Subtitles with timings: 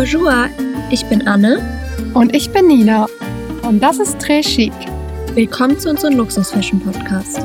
[0.00, 0.48] Bonjour,
[0.90, 1.60] ich bin Anne.
[2.14, 3.06] Und ich bin Nina.
[3.60, 4.72] Und das ist Très Chic.
[5.34, 7.42] Willkommen zu unserem Luxus-Fashion-Podcast.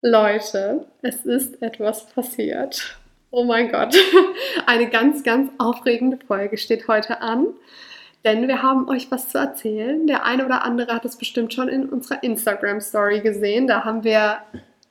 [0.00, 2.96] Leute, es ist etwas passiert.
[3.30, 3.94] Oh mein Gott.
[4.66, 7.48] Eine ganz, ganz aufregende Folge steht heute an.
[8.24, 10.06] Denn wir haben euch was zu erzählen.
[10.06, 13.66] Der eine oder andere hat es bestimmt schon in unserer Instagram-Story gesehen.
[13.66, 14.38] Da haben wir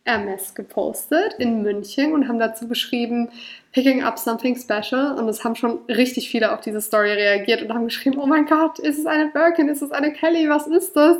[0.06, 3.30] Hermes gepostet in München und haben dazu geschrieben,
[3.72, 5.18] Picking up something special.
[5.18, 8.46] Und es haben schon richtig viele auf diese Story reagiert und haben geschrieben, oh mein
[8.46, 11.18] Gott, ist es eine Birkin, ist es eine Kelly, was ist das?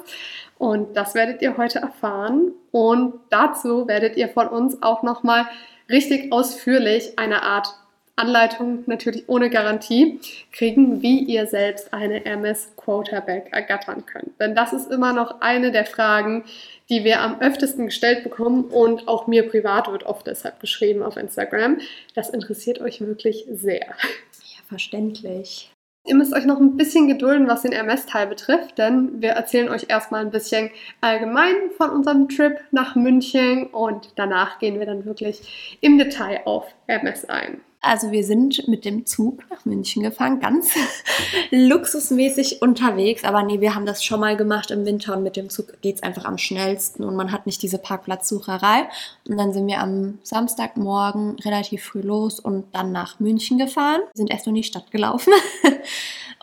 [0.58, 2.52] Und das werdet ihr heute erfahren.
[2.72, 5.48] Und dazu werdet ihr von uns auch nochmal
[5.90, 7.74] richtig ausführlich eine Art
[8.16, 10.20] Anleitung, natürlich ohne Garantie,
[10.52, 14.40] kriegen, wie ihr selbst eine Hermes Quarterback ergattern könnt.
[14.40, 16.44] Denn das ist immer noch eine der Fragen,
[16.90, 21.18] die wir am öftesten gestellt bekommen und auch mir privat wird oft deshalb geschrieben auf
[21.18, 21.80] Instagram.
[22.16, 23.86] Das interessiert euch wirklich sehr.
[23.86, 25.70] Ja, verständlich.
[26.06, 29.86] Ihr müsst euch noch ein bisschen gedulden, was den MS-Teil betrifft, denn wir erzählen euch
[29.88, 35.78] erstmal ein bisschen allgemein von unserem Trip nach München und danach gehen wir dann wirklich
[35.80, 37.62] im Detail auf MS ein.
[37.86, 40.72] Also wir sind mit dem Zug nach München gefahren, ganz
[41.52, 43.26] luxusmäßig unterwegs.
[43.26, 45.98] Aber nee, wir haben das schon mal gemacht im Winter und mit dem Zug geht
[45.98, 48.88] es einfach am schnellsten und man hat nicht diese Parkplatzsucherei.
[49.28, 54.00] Und dann sind wir am Samstagmorgen relativ früh los und dann nach München gefahren.
[54.14, 55.34] Wir sind erst in die Stadt gelaufen.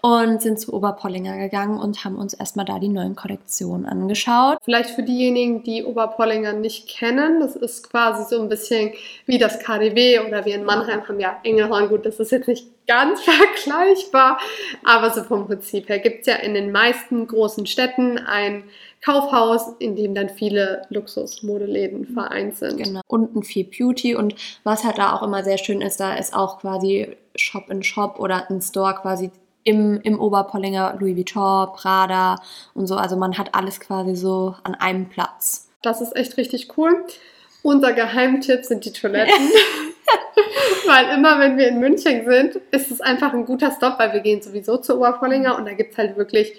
[0.02, 4.58] und sind zu Oberpollinger gegangen und haben uns erstmal da die neuen Kollektionen angeschaut.
[4.64, 8.92] Vielleicht für diejenigen, die Oberpollinger nicht kennen, das ist quasi so ein bisschen
[9.26, 11.88] wie das KDW oder wir in Mannheim haben ja Engelhorn.
[11.88, 14.38] Gut, das ist jetzt nicht ganz vergleichbar,
[14.84, 18.64] aber so vom Prinzip her gibt es ja in den meisten großen Städten ein
[19.02, 22.82] Kaufhaus, in dem dann viele Luxusmodeläden vereint sind.
[22.82, 23.00] Genau.
[23.06, 26.60] Unten viel Beauty und was halt da auch immer sehr schön ist, da ist auch
[26.60, 29.30] quasi Shop in Shop oder ein Store quasi
[29.64, 32.36] im, im Oberpollinger Louis Vuitton, Prada
[32.74, 32.96] und so.
[32.96, 35.68] Also man hat alles quasi so an einem Platz.
[35.82, 37.04] Das ist echt richtig cool.
[37.62, 39.34] Unser Geheimtipp sind die Toiletten.
[40.86, 44.20] weil immer, wenn wir in München sind, ist es einfach ein guter Stop, weil wir
[44.20, 46.52] gehen sowieso zu Oberpollinger und da gibt es halt wirklich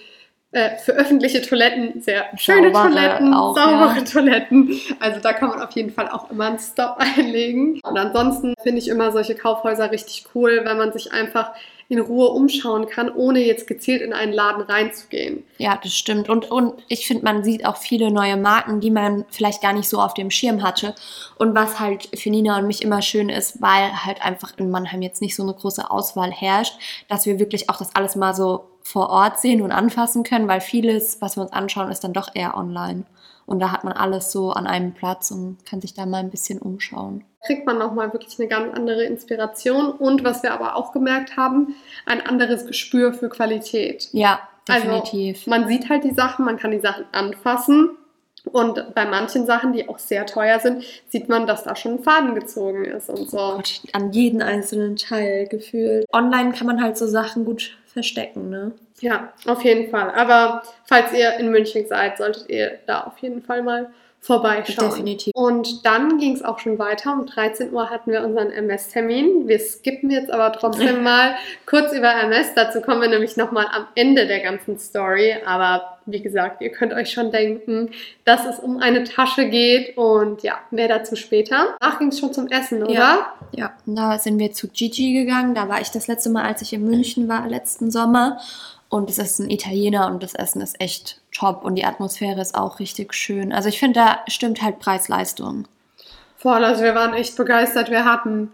[0.52, 4.04] äh, für öffentliche Toiletten sehr schöne saubere Toiletten, auch, saubere ja.
[4.04, 4.80] Toiletten.
[5.00, 7.80] Also da kann man auf jeden Fall auch immer einen Stop einlegen.
[7.84, 11.52] Und ansonsten finde ich immer solche Kaufhäuser richtig cool, wenn man sich einfach
[11.92, 15.44] in Ruhe umschauen kann, ohne jetzt gezielt in einen Laden reinzugehen.
[15.58, 16.30] Ja, das stimmt.
[16.30, 19.90] Und, und ich finde, man sieht auch viele neue Marken, die man vielleicht gar nicht
[19.90, 20.96] so auf dem Schirm hatte.
[21.38, 25.02] Und was halt für Nina und mich immer schön ist, weil halt einfach in Mannheim
[25.02, 28.64] jetzt nicht so eine große Auswahl herrscht, dass wir wirklich auch das alles mal so
[28.84, 32.30] vor Ort sehen und anfassen können, weil vieles, was wir uns anschauen, ist dann doch
[32.34, 33.04] eher online.
[33.52, 36.30] Und da hat man alles so an einem Platz und kann sich da mal ein
[36.30, 37.26] bisschen umschauen.
[37.46, 41.76] Kriegt man nochmal wirklich eine ganz andere Inspiration und was wir aber auch gemerkt haben,
[42.06, 44.08] ein anderes Gespür für Qualität.
[44.14, 44.40] Ja,
[44.70, 45.40] also definitiv.
[45.40, 47.98] Also man sieht halt die Sachen, man kann die Sachen anfassen
[48.46, 52.04] und bei manchen Sachen, die auch sehr teuer sind, sieht man, dass da schon ein
[52.04, 53.38] Faden gezogen ist und so.
[53.38, 56.06] Oh Gott, an jeden einzelnen Teil gefühlt.
[56.14, 58.72] Online kann man halt so Sachen gut verstecken, ne?
[59.02, 60.12] Ja, auf jeden Fall.
[60.12, 63.92] Aber falls ihr in München seid, solltet ihr da auf jeden Fall mal
[64.22, 64.92] vorbeischauen.
[64.92, 65.34] Definitiv.
[65.36, 67.14] Und dann ging es auch schon weiter.
[67.14, 69.48] Um 13 Uhr hatten wir unseren MS-Termin.
[69.48, 71.36] Wir skippen jetzt aber trotzdem mal
[71.66, 72.54] kurz über MS.
[72.56, 75.36] Dazu kommen wir nämlich nochmal am Ende der ganzen Story.
[75.44, 77.90] Aber wie gesagt, ihr könnt euch schon denken,
[78.24, 79.98] dass es um eine Tasche geht.
[79.98, 81.76] Und ja, mehr dazu später.
[81.80, 82.94] Danach ging es schon zum Essen, oder?
[82.94, 83.74] Ja, ja.
[83.88, 85.56] Da sind wir zu Gigi gegangen.
[85.56, 88.38] Da war ich das letzte Mal, als ich in München war, letzten Sommer.
[88.92, 92.56] Und es ist ein Italiener und das Essen ist echt top und die Atmosphäre ist
[92.56, 93.54] auch richtig schön.
[93.54, 95.66] Also ich finde, da stimmt halt Preis-Leistung.
[96.36, 97.90] Voll, also wir waren echt begeistert.
[97.90, 98.52] Wir hatten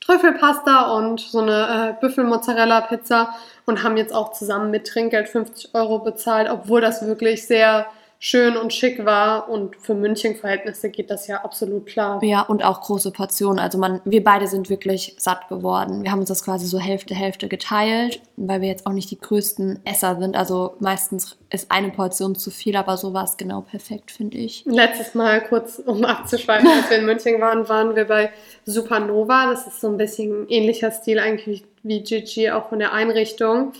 [0.00, 3.34] Trüffelpasta und so eine äh, Büffelmozzarella-Pizza
[3.64, 7.86] und haben jetzt auch zusammen mit Trinkgeld 50 Euro bezahlt, obwohl das wirklich sehr
[8.18, 12.22] schön und schick war und für München-Verhältnisse geht das ja absolut klar.
[12.22, 13.58] Ja, und auch große Portionen.
[13.58, 16.02] Also man, wir beide sind wirklich satt geworden.
[16.02, 19.18] Wir haben uns das quasi so Hälfte, Hälfte geteilt, weil wir jetzt auch nicht die
[19.18, 20.36] größten Esser sind.
[20.36, 24.64] Also meistens ist eine Portion zu viel, aber so war es genau perfekt, finde ich.
[24.66, 28.30] Letztes Mal kurz, um abzuschweifen, als wir in München waren, waren wir bei
[28.64, 29.50] Supernova.
[29.50, 33.72] Das ist so ein bisschen ein ähnlicher Stil eigentlich wie Gigi, auch von der Einrichtung.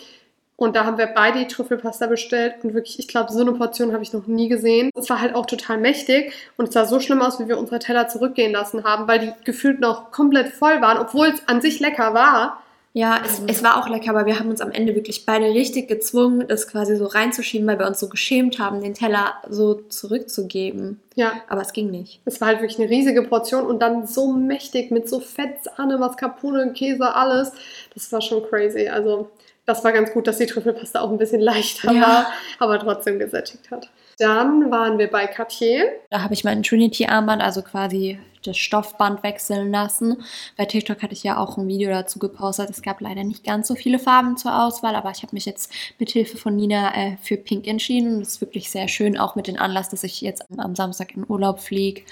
[0.56, 3.92] Und da haben wir beide die Trüffelpasta bestellt und wirklich, ich glaube, so eine Portion
[3.92, 4.90] habe ich noch nie gesehen.
[4.94, 7.78] Es war halt auch total mächtig und es sah so schlimm aus, wie wir unsere
[7.78, 11.78] Teller zurückgehen lassen haben, weil die gefühlt noch komplett voll waren, obwohl es an sich
[11.80, 12.62] lecker war.
[12.94, 15.86] Ja, es, es war auch lecker, aber wir haben uns am Ende wirklich beide richtig
[15.86, 20.98] gezwungen, das quasi so reinzuschieben, weil wir uns so geschämt haben, den Teller so zurückzugeben.
[21.14, 22.20] Ja, Aber es ging nicht.
[22.24, 25.98] es war halt wirklich eine riesige Portion und dann so mächtig mit so Fett, Sahne,
[25.98, 27.52] Mascarpone, Käse, alles.
[27.92, 28.88] Das war schon crazy.
[28.88, 29.28] Also
[29.66, 32.00] das war ganz gut, dass die Trüffelpaste auch ein bisschen leichter Ja.
[32.00, 32.26] war,
[32.58, 33.90] aber trotzdem gesättigt hat.
[34.18, 35.90] Dann waren wir bei Cartier.
[36.08, 40.22] Da habe ich mein Trinity-Armband, also quasi das Stoffband wechseln lassen.
[40.56, 42.70] Bei TikTok hatte ich ja auch ein Video dazu gepostet.
[42.70, 45.72] Es gab leider nicht ganz so viele Farben zur Auswahl, aber ich habe mich jetzt
[45.98, 48.14] mit Hilfe von Nina äh, für Pink entschieden.
[48.14, 50.76] Und das ist wirklich sehr schön, auch mit dem Anlass, dass ich jetzt am, am
[50.76, 52.02] Samstag in Urlaub fliege.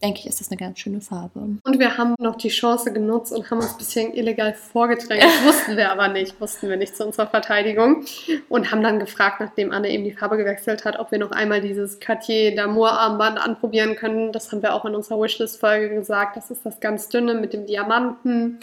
[0.00, 1.40] Denke ich, ist das eine ganz schöne Farbe.
[1.64, 5.24] Und wir haben noch die Chance genutzt und haben uns ein bisschen illegal vorgedrängt.
[5.24, 8.04] Das wussten wir aber nicht, wussten wir nicht zu unserer Verteidigung.
[8.48, 11.60] Und haben dann gefragt, nachdem Anne eben die Farbe gewechselt hat, ob wir noch einmal
[11.60, 14.30] dieses Cartier d'Amour Armband anprobieren können.
[14.30, 16.36] Das haben wir auch in unserer Wishlist-Folge gesagt.
[16.36, 18.60] Das ist das ganz dünne mit dem Diamanten.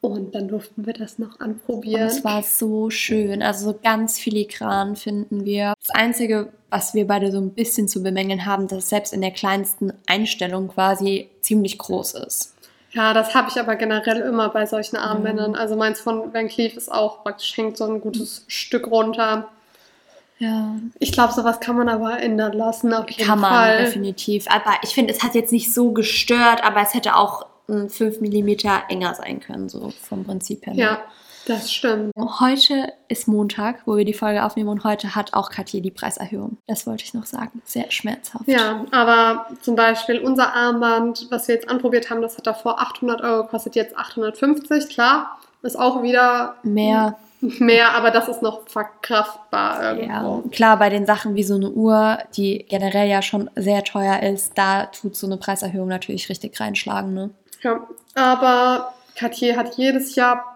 [0.00, 2.02] Und dann durften wir das noch Und anprobieren.
[2.08, 3.42] es war so schön.
[3.42, 5.72] Also so ganz filigran finden wir.
[5.80, 9.20] Das Einzige, was wir beide so ein bisschen zu bemängeln haben, dass es selbst in
[9.20, 12.52] der kleinsten Einstellung quasi ziemlich groß ist.
[12.90, 15.54] Ja, das habe ich aber generell immer bei solchen Armbändern.
[15.54, 19.48] Also meins von Van Cleef ist auch praktisch hängt so ein gutes Stück runter.
[20.38, 23.84] Ja, Ich glaube, sowas kann man aber ändern lassen, auf jeden kann man Fall.
[23.84, 24.46] definitiv.
[24.48, 28.20] Aber ich finde, es hat jetzt nicht so gestört, aber es hätte auch mm, 5
[28.20, 28.48] mm
[28.88, 30.74] enger sein können, so vom Prinzip her.
[30.74, 30.80] ne?
[30.80, 31.00] Ja,
[31.46, 32.12] das stimmt.
[32.16, 36.58] Heute ist Montag, wo wir die Folge aufnehmen und heute hat auch Cartier die Preiserhöhung.
[36.66, 37.62] Das wollte ich noch sagen.
[37.64, 38.46] Sehr schmerzhaft.
[38.46, 43.20] Ja, aber zum Beispiel unser Armband, was wir jetzt anprobiert haben, das hat davor 800
[43.22, 44.88] Euro, kostet jetzt 850.
[44.88, 50.48] Klar, ist auch wieder Mehr, mehr, aber das ist noch verkraftbar ja, irgendwo.
[50.48, 54.56] klar, bei den Sachen wie so eine Uhr, die generell ja schon sehr teuer ist,
[54.56, 57.30] da tut so eine Preiserhöhung natürlich richtig reinschlagen, ne?
[57.62, 57.80] Ja,
[58.14, 60.53] aber Cartier hat jedes Jahr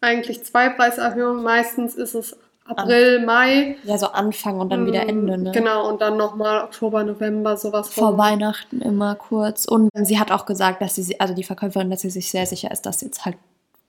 [0.00, 1.42] eigentlich zwei Preiserhöhungen.
[1.42, 3.76] Meistens ist es April, Mai.
[3.84, 5.52] Ja, so Anfang und dann wieder Mm, Ende, ne?
[5.52, 8.18] Genau, und dann nochmal Oktober, November, sowas Vor rum.
[8.18, 9.64] Weihnachten immer kurz.
[9.64, 12.70] Und sie hat auch gesagt, dass sie, also die Verkäuferin, dass sie sich sehr sicher
[12.70, 13.36] ist, dass jetzt halt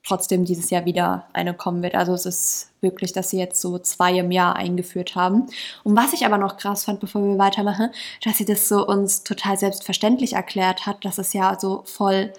[0.04, 1.94] trotzdem dieses Jahr wieder eine kommen wird.
[1.94, 5.46] Also es ist wirklich, dass sie jetzt so zwei im Jahr eingeführt haben.
[5.84, 7.90] Und was ich aber noch krass fand, bevor wir weitermachen,
[8.24, 12.32] dass sie das so uns total selbstverständlich erklärt hat, dass es ja so voll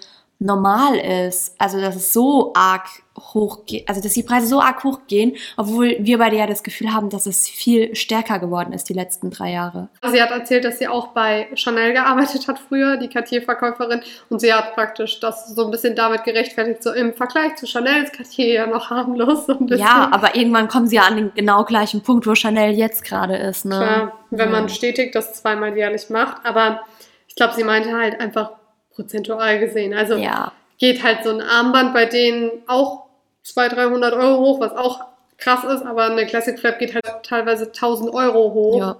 [0.44, 1.54] normal ist.
[1.58, 2.86] Also dass es so arg
[3.16, 6.92] hoch geht, also dass die Preise so arg hochgehen, obwohl wir beide ja das Gefühl
[6.92, 9.88] haben, dass es viel stärker geworden ist die letzten drei Jahre.
[10.10, 14.02] Sie hat erzählt, dass sie auch bei Chanel gearbeitet hat früher, die Cartier-Verkäuferin.
[14.30, 18.02] Und sie hat praktisch das so ein bisschen damit gerechtfertigt, so im Vergleich zu Chanel
[18.02, 19.46] ist Cartier ja noch harmlos.
[19.46, 19.56] So.
[19.76, 23.36] Ja, aber irgendwann kommen sie ja an den genau gleichen Punkt, wo Chanel jetzt gerade
[23.36, 23.64] ist.
[23.64, 23.76] Ne?
[23.76, 24.68] Klar, wenn man Ja.
[24.68, 26.44] stetig das zweimal jährlich macht.
[26.44, 26.80] Aber
[27.28, 28.50] ich glaube, sie meinte halt einfach
[28.94, 29.94] prozentual gesehen.
[29.94, 33.04] Also Ja, geht halt so ein Armband bei denen auch
[33.42, 35.04] 200, 300 Euro hoch, was auch
[35.38, 35.84] krass ist.
[35.84, 38.78] Aber eine Classic Flap geht halt teilweise 1000 Euro hoch.
[38.78, 38.96] ja.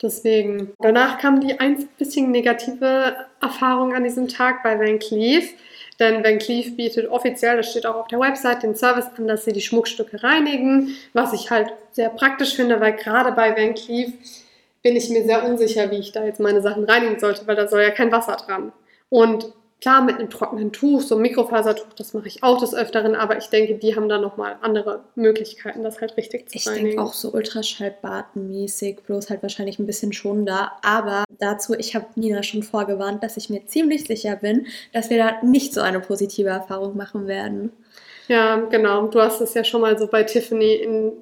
[0.00, 0.72] Deswegen.
[0.78, 5.52] Danach kam die ein bisschen negative Erfahrung an diesem Tag bei Van Cleef.
[5.98, 9.44] Denn Van Cleef bietet offiziell, das steht auch auf der Website, den Service an, dass
[9.44, 10.94] sie die Schmuckstücke reinigen.
[11.12, 14.12] Was ich halt sehr praktisch finde, weil gerade bei Van Cleef
[14.82, 17.66] bin ich mir sehr unsicher, wie ich da jetzt meine Sachen reinigen sollte, weil da
[17.66, 18.72] soll ja kein Wasser dran.
[19.10, 23.14] Und klar, mit einem trockenen Tuch, so einem Mikrofasertuch, das mache ich auch des Öfteren,
[23.14, 26.86] aber ich denke, die haben da nochmal andere Möglichkeiten, das halt richtig zu Ich reinigen.
[26.88, 30.72] denke auch so Ultraschallbartenmäßig, bloß halt wahrscheinlich ein bisschen schonender.
[30.82, 35.18] Aber dazu, ich habe Nina schon vorgewarnt, dass ich mir ziemlich sicher bin, dass wir
[35.18, 37.72] da nicht so eine positive Erfahrung machen werden.
[38.26, 39.06] Ja, genau.
[39.06, 41.12] Du hast es ja schon mal so bei Tiffany in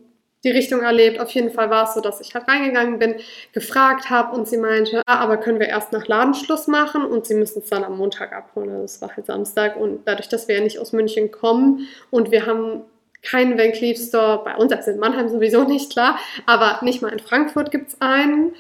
[0.47, 1.21] die Richtung erlebt.
[1.21, 3.17] Auf jeden Fall war es so, dass ich halt reingegangen bin,
[3.53, 7.35] gefragt habe und sie meinte, ah, aber können wir erst nach Ladenschluss machen und sie
[7.35, 8.71] müssen es dann am Montag abholen.
[8.71, 12.31] Also es war halt Samstag und dadurch, dass wir ja nicht aus München kommen und
[12.31, 12.83] wir haben
[13.23, 17.12] keinen Van Cleef Store bei uns, also in Mannheim sowieso nicht, klar, aber nicht mal
[17.12, 18.53] in Frankfurt gibt es einen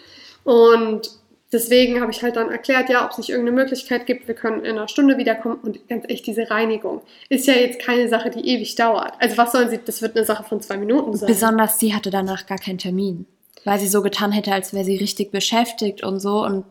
[0.42, 1.10] und
[1.52, 4.64] Deswegen habe ich halt dann erklärt, ja, ob es nicht irgendeine Möglichkeit gibt, wir können
[4.64, 8.48] in einer Stunde wiederkommen und ganz echt, diese Reinigung ist ja jetzt keine Sache, die
[8.48, 9.12] ewig dauert.
[9.20, 11.28] Also was sollen sie, das wird eine Sache von zwei Minuten sein.
[11.28, 13.26] Besonders sie hatte danach gar keinen Termin,
[13.64, 16.44] weil sie so getan hätte, als wäre sie richtig beschäftigt und so.
[16.44, 16.64] Und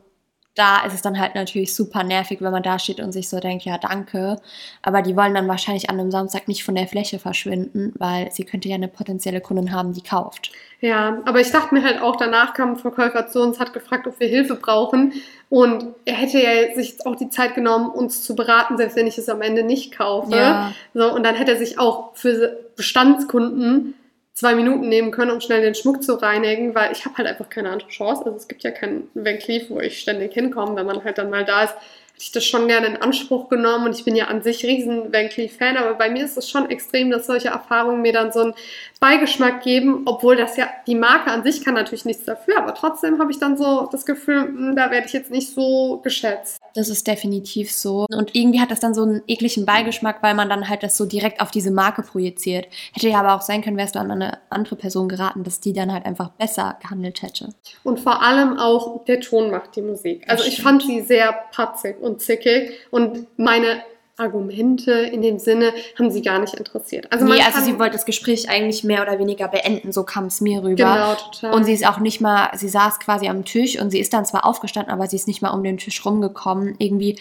[0.55, 3.39] da ist es dann halt natürlich super nervig, wenn man da steht und sich so
[3.39, 4.37] denkt, ja, danke.
[4.81, 8.45] Aber die wollen dann wahrscheinlich an einem Samstag nicht von der Fläche verschwinden, weil sie
[8.45, 10.51] könnte ja eine potenzielle Kundin haben, die kauft.
[10.79, 14.07] Ja, aber ich dachte mir halt auch, danach kam ein Verkäufer zu uns, hat gefragt,
[14.07, 15.13] ob wir Hilfe brauchen.
[15.49, 19.17] Und er hätte ja sich auch die Zeit genommen, uns zu beraten, selbst wenn ich
[19.17, 20.35] es am Ende nicht kaufe.
[20.35, 20.71] Ja.
[20.93, 23.95] So, und dann hätte er sich auch für Bestandskunden
[24.35, 27.49] zwei Minuten nehmen können, um schnell den Schmuck zu reinigen, weil ich habe halt einfach
[27.49, 28.25] keine andere Chance.
[28.25, 30.75] Also es gibt ja keinen Van Cleef, wo ich ständig hinkomme.
[30.75, 31.73] Wenn man halt dann mal da ist,
[32.17, 35.29] ich das schon gerne in Anspruch genommen und ich bin ja an sich riesen Van
[35.29, 38.53] Cleef-Fan, aber bei mir ist es schon extrem, dass solche Erfahrungen mir dann so einen
[38.99, 43.19] Beigeschmack geben, obwohl das ja, die Marke an sich kann natürlich nichts dafür, aber trotzdem
[43.19, 46.61] habe ich dann so das Gefühl, hm, da werde ich jetzt nicht so geschätzt.
[46.75, 48.05] Das ist definitiv so.
[48.09, 51.05] Und irgendwie hat das dann so einen ekligen Beigeschmack, weil man dann halt das so
[51.05, 52.67] direkt auf diese Marke projiziert.
[52.93, 55.73] Hätte ja aber auch sein können, wärst du an eine andere Person geraten, dass die
[55.73, 57.53] dann halt einfach besser gehandelt hätte.
[57.83, 60.25] Und vor allem auch der Ton macht die Musik.
[60.27, 63.81] Also ich fand sie sehr patzig und zickig und meine
[64.17, 67.11] Argumente in dem Sinne haben sie gar nicht interessiert.
[67.11, 70.39] Also, nee, also sie wollte das Gespräch eigentlich mehr oder weniger beenden, so kam es
[70.39, 70.75] mir rüber.
[70.75, 71.53] Genau, total.
[71.53, 74.25] Und sie ist auch nicht mal, sie saß quasi am Tisch und sie ist dann
[74.25, 76.75] zwar aufgestanden, aber sie ist nicht mal um den Tisch rumgekommen.
[76.79, 77.17] Irgendwie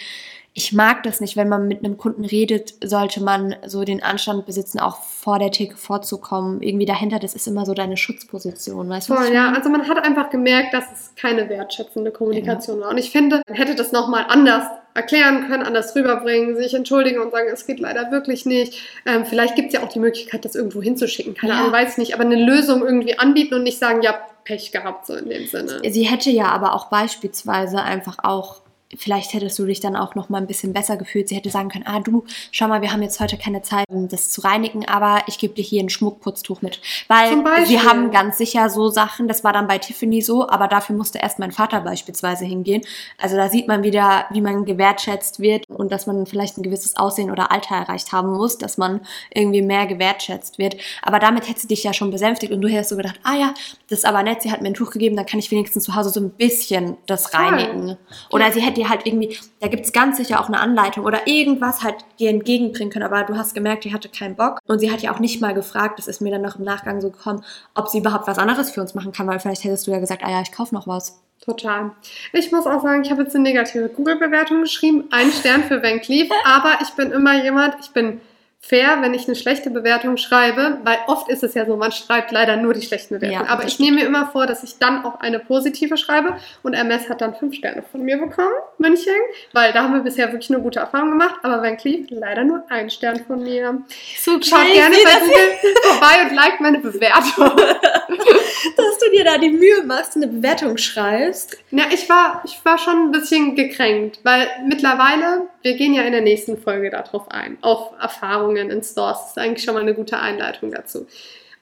[0.57, 4.47] ich mag das nicht, wenn man mit einem Kunden redet, sollte man so den Anstand
[4.47, 6.63] besitzen, auch vor der Theke vorzukommen.
[6.63, 9.15] Irgendwie dahinter, das ist immer so deine Schutzposition, weißt du?
[9.17, 9.53] Voll, ja.
[9.53, 12.85] Also man hat einfach gemerkt, dass es keine wertschätzende Kommunikation ja.
[12.85, 12.91] war.
[12.93, 17.33] Und ich finde, man hätte das nochmal anders erklären können, anders rüberbringen, sich entschuldigen und
[17.33, 18.81] sagen, es geht leider wirklich nicht.
[19.07, 21.35] Ähm, vielleicht gibt es ja auch die Möglichkeit, das irgendwo hinzuschicken.
[21.35, 21.59] Keine ja.
[21.59, 22.15] Ahnung, weiß ich nicht.
[22.15, 25.81] Aber eine Lösung irgendwie anbieten und nicht sagen, ja, Pech gehabt, so in dem Sinne.
[25.89, 28.61] Sie hätte ja aber auch beispielsweise einfach auch
[28.99, 31.29] vielleicht hättest du dich dann auch noch mal ein bisschen besser gefühlt.
[31.29, 34.09] Sie hätte sagen können, ah du, schau mal, wir haben jetzt heute keine Zeit, um
[34.09, 36.81] das zu reinigen, aber ich gebe dir hier ein Schmuckputztuch mit.
[37.09, 40.97] Weil sie haben ganz sicher so Sachen, das war dann bei Tiffany so, aber dafür
[40.97, 42.83] musste erst mein Vater beispielsweise hingehen.
[43.19, 46.97] Also da sieht man wieder, wie man gewertschätzt wird und dass man vielleicht ein gewisses
[46.97, 49.01] Aussehen oder Alter erreicht haben muss, dass man
[49.33, 50.77] irgendwie mehr gewertschätzt wird.
[51.03, 53.55] Aber damit hätte sie dich ja schon besänftigt und du hättest so gedacht, ah ja,
[53.89, 55.95] das ist aber nett, sie hat mir ein Tuch gegeben, dann kann ich wenigstens zu
[55.95, 57.97] Hause so ein bisschen das reinigen.
[58.31, 61.27] Oder sie hätte dir halt irgendwie, da gibt es ganz sicher auch eine Anleitung oder
[61.27, 64.91] irgendwas halt dir entgegenbringen können, aber du hast gemerkt, die hatte keinen Bock und sie
[64.91, 67.45] hat ja auch nicht mal gefragt, das ist mir dann noch im Nachgang so gekommen,
[67.75, 70.23] ob sie überhaupt was anderes für uns machen kann, weil vielleicht hättest du ja gesagt,
[70.25, 71.21] ah ja, ich kaufe noch was.
[71.45, 71.91] Total.
[72.33, 76.01] Ich muss auch sagen, ich habe jetzt eine negative Google-Bewertung geschrieben, ein Stern für Van
[76.01, 78.21] Cleef, aber ich bin immer jemand, ich bin
[78.67, 82.33] fair, wenn ich eine schlechte Bewertung schreibe, weil oft ist es ja so, man schreibt
[82.33, 83.45] leider nur die schlechten Bewertungen.
[83.45, 86.73] Ja, Aber ich nehme mir immer vor, dass ich dann auch eine positive schreibe und
[86.73, 89.13] MS hat dann fünf Sterne von mir bekommen, München,
[89.53, 91.37] weil da haben wir bisher wirklich eine gute Erfahrung gemacht.
[91.43, 93.83] Aber Van Cleef leider nur ein Stern von mir.
[94.19, 97.51] So Schaut gerne bei Google vorbei und liked meine Bewertung.
[98.77, 101.57] Dass du dir da die Mühe machst, eine Bewertung schreibst.
[101.71, 106.13] Ja, ich war, ich war schon ein bisschen gekränkt, weil mittlerweile, wir gehen ja in
[106.13, 109.19] der nächsten Folge darauf ein, auf Erfahrungen in Stores.
[109.19, 111.07] Das ist eigentlich schon mal eine gute Einleitung dazu.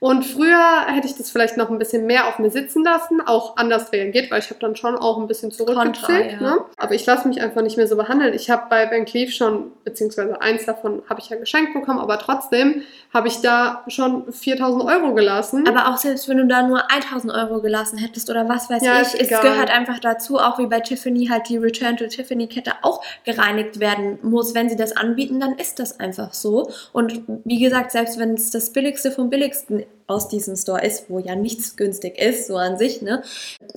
[0.03, 3.57] Und früher hätte ich das vielleicht noch ein bisschen mehr auf mir sitzen lassen, auch
[3.57, 6.33] anders reagiert, weil ich habe dann schon auch ein bisschen zurückgezählt.
[6.33, 6.41] Ja.
[6.41, 6.59] Ne?
[6.77, 8.35] Aber ich lasse mich einfach nicht mehr so behandeln.
[8.35, 12.19] Ich habe bei Van Cleef schon, beziehungsweise eins davon habe ich ja geschenkt bekommen, aber
[12.19, 12.83] trotzdem
[13.15, 15.69] habe ich da schon 4000 Euro gelassen.
[15.69, 19.03] Aber auch selbst wenn du da nur 1000 Euro gelassen hättest oder was weiß ja,
[19.03, 22.73] ich, es gehört einfach dazu, auch wie bei Tiffany halt die Return to Tiffany Kette
[22.83, 24.53] auch gereinigt werden muss.
[24.53, 26.73] Wenn sie das anbieten, dann ist das einfach so.
[26.93, 31.19] Und wie gesagt, selbst wenn es das billigste vom billigsten aus diesem Store ist, wo
[31.19, 33.23] ja nichts günstig ist, so an sich, ne,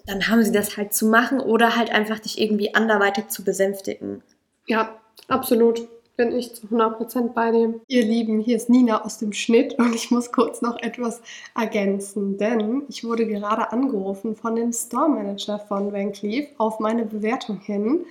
[0.05, 4.21] dann haben sie das halt zu machen oder halt einfach dich irgendwie anderweitig zu besänftigen.
[4.67, 4.95] Ja,
[5.27, 5.87] absolut.
[6.17, 7.81] Bin ich zu 100% bei dem.
[7.89, 11.21] Ihr Lieben, hier ist Nina aus dem Schnitt und ich muss kurz noch etwas
[11.53, 17.03] ergänzen, denn ich wurde gerade angerufen von dem Store Manager von Van Cleef auf meine
[17.03, 18.05] Bewertung hin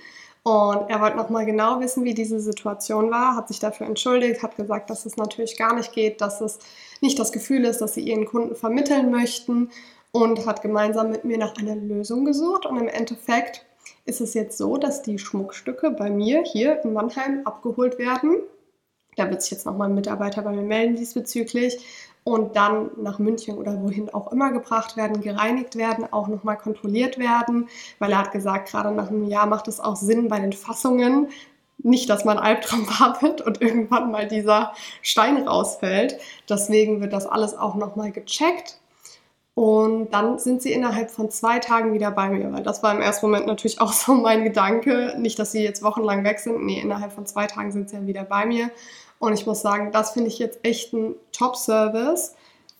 [0.45, 4.55] und er wollte nochmal genau wissen, wie diese Situation war, hat sich dafür entschuldigt, hat
[4.57, 6.59] gesagt, dass es natürlich gar nicht geht, dass es
[7.01, 9.71] nicht das Gefühl ist, dass sie ihren Kunden vermitteln möchten
[10.11, 12.67] und hat gemeinsam mit mir nach einer Lösung gesucht.
[12.67, 13.65] Und im Endeffekt
[14.05, 18.43] ist es jetzt so, dass die Schmuckstücke bei mir hier in Mannheim abgeholt werden.
[19.15, 21.83] Da wird sich jetzt nochmal ein Mitarbeiter bei mir melden diesbezüglich
[22.25, 27.19] und dann nach München oder wohin auch immer gebracht werden, gereinigt werden, auch nochmal kontrolliert
[27.19, 30.51] werden, weil er hat gesagt, gerade nach einem Jahr macht es auch Sinn bei den
[30.51, 31.29] Fassungen,
[31.77, 32.87] nicht, dass man Albtraum
[33.21, 36.17] wird und irgendwann mal dieser Stein rausfällt.
[36.49, 38.79] Deswegen wird das alles auch nochmal gecheckt.
[39.53, 43.01] Und dann sind sie innerhalb von zwei Tagen wieder bei mir, weil das war im
[43.01, 45.13] ersten Moment natürlich auch so mein Gedanke.
[45.17, 46.65] Nicht, dass sie jetzt wochenlang weg sind.
[46.65, 48.71] Nee, innerhalb von zwei Tagen sind sie ja wieder bei mir.
[49.19, 52.35] Und ich muss sagen, das finde ich jetzt echt ein Top-Service.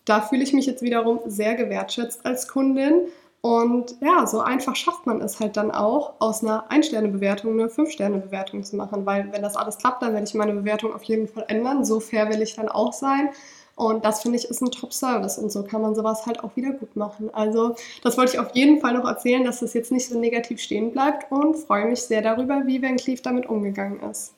[0.06, 3.08] Da fühle ich mich jetzt wiederum sehr gewertschätzt als Kundin.
[3.42, 8.64] Und ja, so einfach schafft man es halt dann auch, aus einer Ein-Sterne-Bewertung eine Fünf-Sterne-Bewertung
[8.64, 9.06] zu machen.
[9.06, 11.86] Weil wenn das alles klappt, dann werde ich meine Bewertung auf jeden Fall ändern.
[11.86, 13.30] So fair will ich dann auch sein.
[13.76, 16.72] Und das finde ich ist ein Top-Service und so kann man sowas halt auch wieder
[16.72, 17.30] gut machen.
[17.34, 20.62] Also das wollte ich auf jeden Fall noch erzählen, dass das jetzt nicht so negativ
[20.62, 24.34] stehen bleibt und freue mich sehr darüber, wie Van Cleef damit umgegangen ist.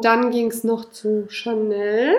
[0.00, 2.14] Dann ging es noch zu Chanel.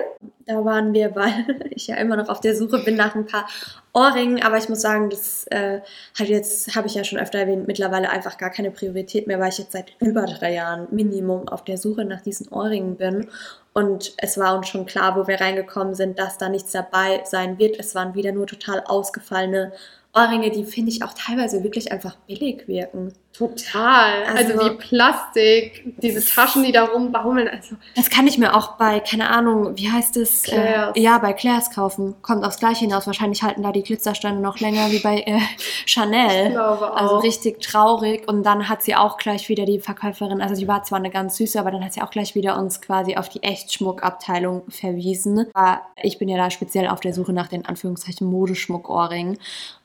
[0.46, 3.46] Da waren wir, weil ich ja immer noch auf der Suche bin nach ein paar
[3.92, 5.80] Ohrringen, aber ich muss sagen, das äh,
[6.18, 9.50] hat jetzt, habe ich ja schon öfter erwähnt, mittlerweile einfach gar keine Priorität mehr, weil
[9.50, 13.28] ich jetzt seit über drei Jahren Minimum auf der Suche nach diesen Ohrringen bin.
[13.74, 17.58] Und es war uns schon klar, wo wir reingekommen sind, dass da nichts dabei sein
[17.58, 17.78] wird.
[17.78, 19.72] Es waren wieder nur total ausgefallene
[20.14, 23.12] Ohrringe, die finde ich auch teilweise wirklich einfach billig wirken.
[23.38, 24.24] Total.
[24.24, 27.48] Also, also, wie Plastik, diese Taschen, die da rumbaumeln.
[27.48, 27.76] Also.
[27.94, 30.44] Das kann ich mir auch bei, keine Ahnung, wie heißt es?
[30.44, 30.96] Claire's.
[30.96, 32.14] Äh, ja, bei Claire's kaufen.
[32.22, 33.06] Kommt aufs Gleiche hinaus.
[33.06, 35.38] Wahrscheinlich halten da die Glitzersteine noch länger wie bei äh,
[35.84, 36.46] Chanel.
[36.46, 36.96] Ich glaube auch.
[36.96, 38.26] Also richtig traurig.
[38.26, 41.36] Und dann hat sie auch gleich wieder die Verkäuferin, also die war zwar eine ganz
[41.36, 45.46] süße, aber dann hat sie auch gleich wieder uns quasi auf die Echtschmuckabteilung verwiesen.
[45.52, 49.38] Aber ich bin ja da speziell auf der Suche nach den Anführungszeichen Modeschmuckohrringen.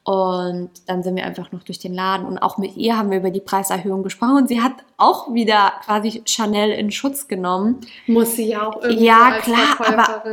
[0.04, 3.20] Und dann sind wir einfach noch durch den Laden und auch mit ihr haben wir
[3.20, 4.48] über die Preiserhöhung gesprochen.
[4.48, 7.82] Sie hat auch wieder quasi Chanel in Schutz genommen.
[8.08, 10.24] Muss sie ja auch irgendwie ja, als klar, aber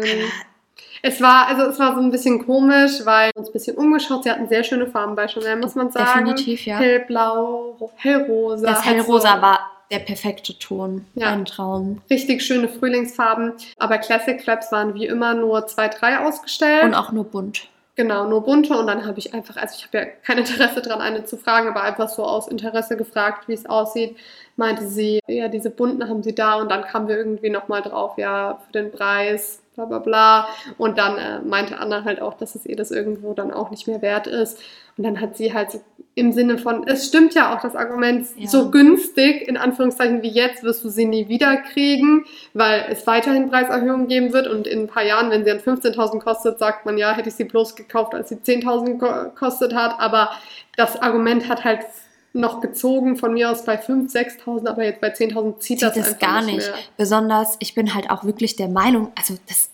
[1.03, 4.25] es war, also es war so ein bisschen komisch, weil uns ein bisschen umgeschaut.
[4.25, 6.27] Sie hatten sehr schöne Farben bei Chanel, muss man sagen.
[6.27, 6.79] Definitiv, ja.
[6.79, 8.67] Hellblau, hellrosa.
[8.67, 9.61] Das hellrosa so war
[9.91, 11.07] der perfekte Ton.
[11.15, 11.33] Ja.
[11.33, 12.03] Ein Traum.
[12.11, 13.53] Richtig schöne Frühlingsfarben.
[13.79, 16.85] Aber Classic Flaps waren wie immer nur zwei, drei ausgestellt.
[16.85, 17.69] Und auch nur bunt.
[17.99, 21.01] Genau, nur bunte und dann habe ich einfach, also ich habe ja kein Interesse daran,
[21.01, 24.17] eine zu fragen, aber einfach so aus Interesse gefragt, wie es aussieht.
[24.55, 28.17] Meinte sie, ja, diese bunten haben sie da und dann kamen wir irgendwie nochmal drauf,
[28.17, 30.49] ja, für den Preis, bla bla bla.
[30.77, 33.87] Und dann äh, meinte Anna halt auch, dass es ihr das irgendwo dann auch nicht
[33.87, 34.59] mehr wert ist.
[34.97, 35.81] Und dann hat sie halt so
[36.17, 38.49] im Sinne von, es stimmt ja auch das Argument, ja.
[38.49, 43.49] so günstig, in Anführungszeichen wie jetzt, wirst du sie nie wieder kriegen, weil es weiterhin
[43.49, 46.99] Preiserhöhungen geben wird und in ein paar Jahren, wenn sie dann 15.000 kostet, sagt man,
[46.99, 50.31] ja, hätte ich sie bloß gekauft, als sie 10.000 kostet hat, aber
[50.77, 51.83] das Argument hat halt
[52.39, 55.95] noch gezogen, von mir aus bei 5.000, 6.000, aber jetzt bei 10.000 zieht, zieht das,
[55.95, 56.57] das gar nicht.
[56.57, 59.71] nicht Besonders, ich bin halt auch wirklich der Meinung, also das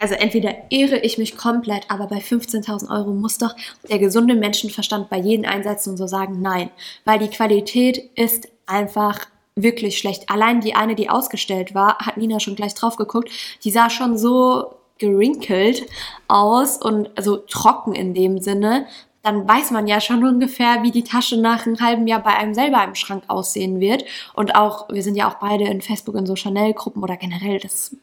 [0.00, 3.56] also entweder irre ich mich komplett, aber bei 15.000 Euro muss doch
[3.88, 6.70] der gesunde Menschenverstand bei jedem einsetzen und so sagen, nein,
[7.04, 10.30] weil die Qualität ist einfach wirklich schlecht.
[10.30, 13.30] Allein die eine, die ausgestellt war, hat Nina schon gleich drauf geguckt,
[13.64, 15.86] die sah schon so gerinkelt
[16.28, 18.86] aus und also trocken in dem Sinne,
[19.28, 22.54] dann weiß man ja schon ungefähr, wie die Tasche nach einem halben Jahr bei einem
[22.54, 24.04] selber im Schrank aussehen wird.
[24.32, 27.94] Und auch, wir sind ja auch beide in Facebook in so Chanel-Gruppen oder generell, das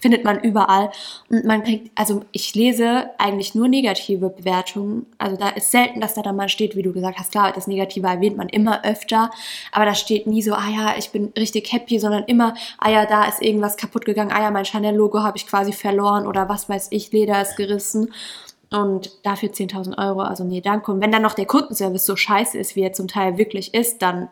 [0.00, 0.90] findet man überall.
[1.30, 5.06] Und man kriegt, also ich lese eigentlich nur negative Bewertungen.
[5.16, 7.66] Also da ist selten, dass da dann mal steht, wie du gesagt hast, klar, das
[7.66, 9.30] Negative erwähnt man immer öfter,
[9.72, 13.06] aber da steht nie so, ah ja, ich bin richtig happy, sondern immer, ah ja,
[13.06, 16.68] da ist irgendwas kaputt gegangen, ah ja, mein Chanel-Logo habe ich quasi verloren oder was
[16.68, 18.12] weiß ich, Leder ist gerissen.
[18.74, 20.90] Und dafür 10.000 Euro, also nee, danke.
[20.90, 24.02] Und wenn dann noch der Kundenservice so scheiße ist, wie er zum Teil wirklich ist,
[24.02, 24.28] dann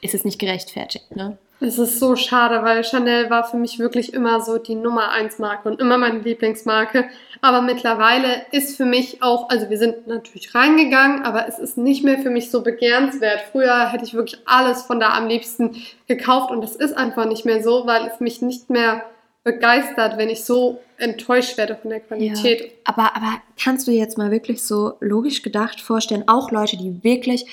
[0.00, 1.36] ist es nicht gerechtfertigt, ne?
[1.64, 5.38] Es ist so schade, weil Chanel war für mich wirklich immer so die Nummer 1
[5.38, 7.08] Marke und immer meine Lieblingsmarke.
[7.40, 12.02] Aber mittlerweile ist für mich auch, also wir sind natürlich reingegangen, aber es ist nicht
[12.02, 13.42] mehr für mich so begehrenswert.
[13.52, 15.76] Früher hätte ich wirklich alles von da am liebsten
[16.08, 19.04] gekauft und das ist einfach nicht mehr so, weil es mich nicht mehr
[19.44, 22.60] begeistert, wenn ich so enttäuscht werde von der Qualität.
[22.60, 27.02] Ja, aber, aber kannst du jetzt mal wirklich so logisch gedacht vorstellen, auch Leute, die
[27.02, 27.46] wirklich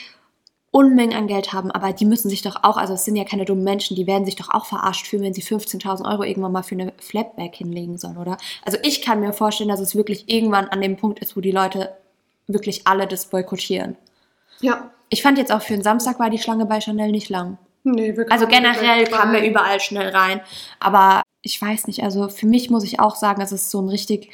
[0.72, 3.44] Unmengen an Geld haben, aber die müssen sich doch auch, also es sind ja keine
[3.44, 6.62] dummen Menschen, die werden sich doch auch verarscht fühlen, wenn sie 15.000 Euro irgendwann mal
[6.62, 8.38] für eine Flatback hinlegen sollen, oder?
[8.64, 11.52] Also ich kann mir vorstellen, dass es wirklich irgendwann an dem Punkt ist, wo die
[11.52, 11.96] Leute
[12.46, 13.96] wirklich alle das boykottieren.
[14.62, 14.92] Ja.
[15.10, 17.58] Ich fand jetzt auch für den Samstag war die Schlange bei Chanel nicht lang.
[17.84, 20.42] Nee, also generell kamen wir überall schnell rein,
[20.80, 23.90] aber ich weiß nicht, also für mich muss ich auch sagen, es ist so ein
[23.90, 24.30] richtig,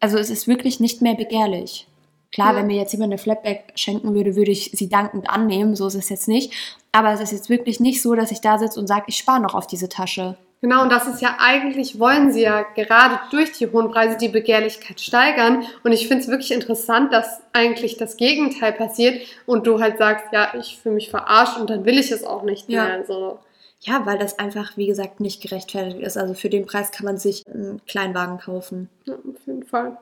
[0.00, 1.86] also es ist wirklich nicht mehr begehrlich.
[2.32, 2.58] Klar, ja.
[2.58, 5.94] wenn mir jetzt jemand eine Flatback schenken würde, würde ich sie dankend annehmen, so ist
[5.94, 6.52] es jetzt nicht.
[6.92, 9.40] Aber es ist jetzt wirklich nicht so, dass ich da sitze und sage, ich spare
[9.40, 10.36] noch auf diese Tasche.
[10.60, 14.30] Genau, und das ist ja eigentlich, wollen sie ja gerade durch die hohen Preise die
[14.30, 15.66] Begehrlichkeit steigern.
[15.82, 20.24] Und ich finde es wirklich interessant, dass eigentlich das Gegenteil passiert und du halt sagst,
[20.32, 22.98] ja, ich fühle mich verarscht und dann will ich es auch nicht mehr.
[22.98, 23.04] Ja.
[23.04, 23.38] So.
[23.84, 26.16] Ja, weil das einfach, wie gesagt, nicht gerechtfertigt ist.
[26.16, 28.88] Also für den Preis kann man sich einen Kleinwagen kaufen.
[29.04, 29.98] Ja, auf jeden Fall.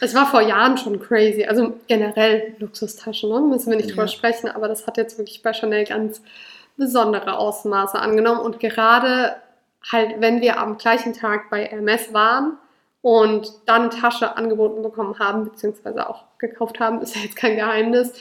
[0.00, 1.44] Es war vor Jahren schon crazy.
[1.44, 3.40] Also generell Luxustaschen, ne?
[3.40, 3.94] müssen wir nicht ja.
[3.94, 6.22] drüber sprechen, aber das hat jetzt wirklich bei Chanel ganz
[6.76, 8.40] besondere Ausmaße angenommen.
[8.40, 9.36] Und gerade
[9.90, 12.58] halt, wenn wir am gleichen Tag bei Hermes waren
[13.02, 17.56] und dann eine Tasche angeboten bekommen haben, beziehungsweise auch gekauft haben, ist ja jetzt kein
[17.56, 18.12] Geheimnis,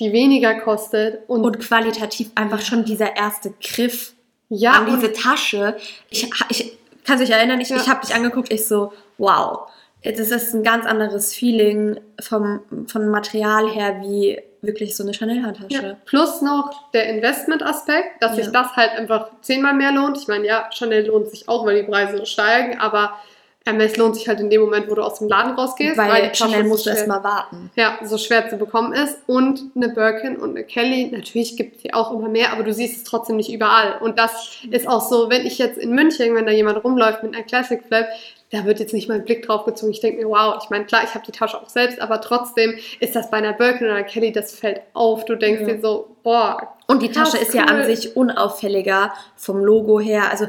[0.00, 1.28] die weniger kostet.
[1.28, 4.14] Und, und qualitativ einfach schon dieser erste Griff
[4.52, 5.76] ja, an diese Tasche.
[6.10, 7.76] Ich, ich kann sich erinnern, ich, ja.
[7.76, 9.68] ich habe dich angeguckt, ich so, wow.
[10.04, 15.86] Das ist ein ganz anderes Feeling vom, vom Material her wie wirklich so eine Chanel-Handtasche.
[15.86, 15.96] Ja.
[16.04, 18.44] Plus noch der Investment-Aspekt, dass Ja.
[18.44, 20.18] sich das halt einfach zehnmal mehr lohnt.
[20.18, 23.16] Ich meine, ja, Chanel lohnt sich auch, weil die Preise steigen, aber
[23.64, 25.96] Hermes lohnt sich halt in dem Moment, wo du aus dem Laden rausgehst.
[25.96, 27.70] Weil die Tasche Chanel so musst du schwer- erst mal warten.
[27.76, 29.18] ja, so schwer zu bekommen ist.
[29.26, 32.72] Und eine Birkin und eine Kelly, natürlich gibt es die auch immer mehr, aber du
[32.72, 33.98] siehst es trotzdem nicht überall.
[34.00, 37.34] Und das ist auch so, wenn ich jetzt in München, wenn da jemand rumläuft mit
[37.34, 38.06] einer Classic Flap,
[38.50, 39.92] da wird jetzt nicht mein Blick drauf gezogen.
[39.92, 42.74] Ich denke mir, wow, ich meine, klar, ich habe die Tasche auch selbst, aber trotzdem
[43.00, 45.24] ist das bei einer Birkin oder einer Kelly, das fällt auf.
[45.24, 45.68] Du denkst Ja.
[45.68, 46.74] dir so, boah.
[46.86, 47.84] Und die Tasche ist ja an cool.
[47.84, 50.24] sich unauffälliger vom Logo her.
[50.30, 50.48] Also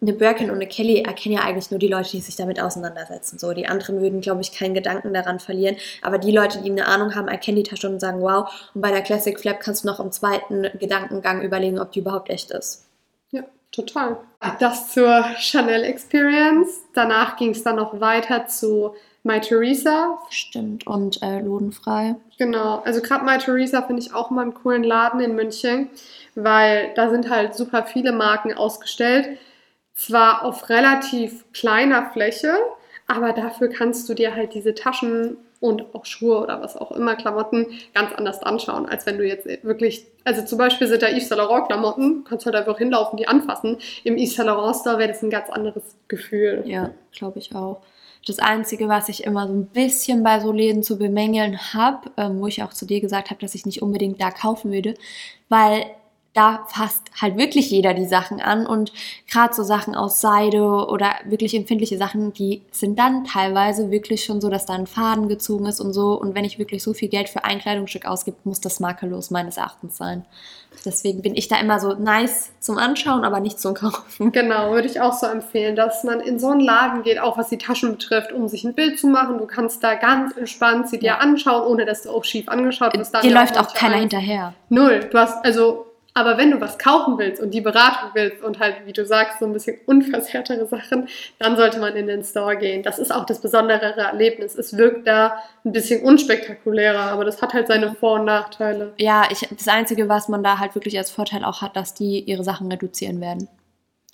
[0.00, 3.38] eine Birkin und eine Kelly erkennen ja eigentlich nur die Leute, die sich damit auseinandersetzen.
[3.38, 5.76] So, die anderen würden, glaube ich, keinen Gedanken daran verlieren.
[6.02, 8.50] Aber die Leute, die eine Ahnung haben, erkennen die Tasche und sagen, wow.
[8.74, 12.30] Und bei der Classic Flap kannst du noch im zweiten Gedankengang überlegen, ob die überhaupt
[12.30, 12.86] echt ist.
[13.30, 14.18] Ja, total.
[14.58, 16.80] Das zur Chanel Experience.
[16.94, 20.18] Danach ging es dann noch weiter zu My Theresa.
[20.30, 20.86] Stimmt.
[20.86, 22.16] Und äh, lodenfrei.
[22.38, 25.90] Genau, also gerade My Theresa finde ich auch mal einen coolen Laden in München,
[26.34, 29.38] weil da sind halt super viele Marken ausgestellt.
[29.96, 32.54] Zwar auf relativ kleiner Fläche,
[33.06, 37.16] aber dafür kannst du dir halt diese Taschen und auch Schuhe oder was auch immer,
[37.16, 41.28] Klamotten, ganz anders anschauen, als wenn du jetzt wirklich, also zum Beispiel sind da Yves
[41.28, 43.78] Saint Laurent Klamotten, kannst halt einfach hinlaufen, die anfassen.
[44.04, 46.62] Im Yves Saint Laurent Store wäre das ein ganz anderes Gefühl.
[46.66, 47.80] Ja, glaube ich auch.
[48.26, 52.40] Das Einzige, was ich immer so ein bisschen bei so Läden zu bemängeln habe, ähm,
[52.40, 54.94] wo ich auch zu dir gesagt habe, dass ich nicht unbedingt da kaufen würde,
[55.48, 55.86] weil
[56.36, 58.92] da fasst halt wirklich jeder die Sachen an und
[59.30, 64.40] gerade so Sachen aus Seide oder wirklich empfindliche Sachen, die sind dann teilweise wirklich schon
[64.40, 66.12] so, dass da ein Faden gezogen ist und so.
[66.12, 69.56] Und wenn ich wirklich so viel Geld für ein Kleidungsstück ausgebe, muss das makellos meines
[69.56, 70.26] Erachtens sein.
[70.84, 74.30] Deswegen bin ich da immer so nice zum Anschauen, aber nicht zum Kaufen.
[74.32, 77.48] Genau, würde ich auch so empfehlen, dass man in so einen Laden geht, auch was
[77.48, 79.38] die Taschen betrifft, um sich ein Bild zu machen.
[79.38, 83.14] Du kannst da ganz entspannt sie dir anschauen, ohne dass du auch schief angeschaut wirst.
[83.22, 84.52] Dir läuft auch keiner ein- hinterher.
[84.68, 85.08] Null.
[85.10, 88.86] Du hast, also, aber wenn du was kaufen willst und die Beratung willst und halt,
[88.86, 92.82] wie du sagst, so ein bisschen unversehrtere Sachen, dann sollte man in den Store gehen.
[92.82, 94.54] Das ist auch das besondere Erlebnis.
[94.54, 98.94] Es wirkt da ein bisschen unspektakulärer, aber das hat halt seine Vor- und Nachteile.
[98.96, 102.20] Ja, ich, das Einzige, was man da halt wirklich als Vorteil auch hat, dass die
[102.20, 103.48] ihre Sachen reduzieren werden.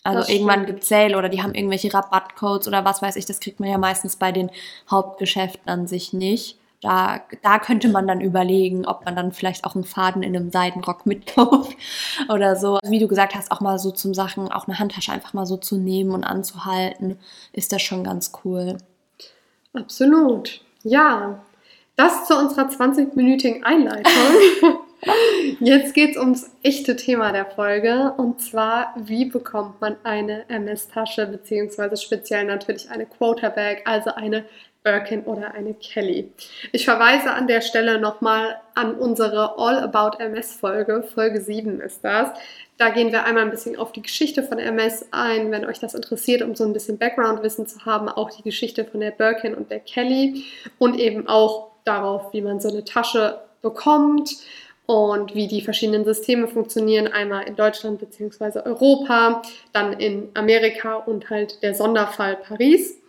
[0.02, 3.26] Also irgendwann gibt es Sale oder die haben irgendwelche Rabattcodes oder was weiß ich.
[3.26, 4.50] Das kriegt man ja meistens bei den
[4.90, 6.58] Hauptgeschäften an sich nicht.
[6.83, 10.51] Da, da könnte man dann überlegen, ob man dann vielleicht auch einen Faden in einem
[10.51, 11.77] Seidenrock mitkauft
[12.29, 12.79] oder so.
[12.85, 15.57] Wie du gesagt hast, auch mal so zum Sachen, auch eine Handtasche einfach mal so
[15.57, 17.18] zu nehmen und anzuhalten,
[17.53, 18.79] ist das schon ganz cool.
[19.73, 20.61] Absolut.
[20.83, 21.40] Ja,
[21.97, 24.12] das zu unserer 20-minütigen Einleitung.
[25.61, 31.27] Jetzt geht es ums echte Thema der Folge und zwar, wie bekommt man eine MS-Tasche,
[31.27, 34.45] beziehungsweise speziell natürlich eine Quarterback, also eine
[34.83, 36.33] Birkin oder eine Kelly.
[36.73, 42.31] Ich verweise an der Stelle nochmal an unsere All About MS-Folge, Folge 7 ist das.
[42.79, 45.95] Da gehen wir einmal ein bisschen auf die Geschichte von MS ein, wenn euch das
[45.95, 49.71] interessiert, um so ein bisschen Background-Wissen zu haben, auch die Geschichte von der Birkin und
[49.71, 50.45] der Kelly
[50.79, 54.37] und eben auch darauf, wie man so eine Tasche bekommt
[54.87, 58.61] und wie die verschiedenen Systeme funktionieren, einmal in Deutschland bzw.
[58.64, 59.42] Europa,
[59.73, 63.01] dann in Amerika und halt der Sonderfall Paris.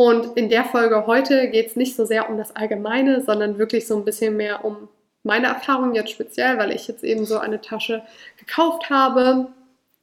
[0.00, 3.86] Und in der Folge heute geht es nicht so sehr um das Allgemeine, sondern wirklich
[3.86, 4.88] so ein bisschen mehr um
[5.24, 8.02] meine Erfahrung jetzt speziell, weil ich jetzt eben so eine Tasche
[8.38, 9.48] gekauft habe,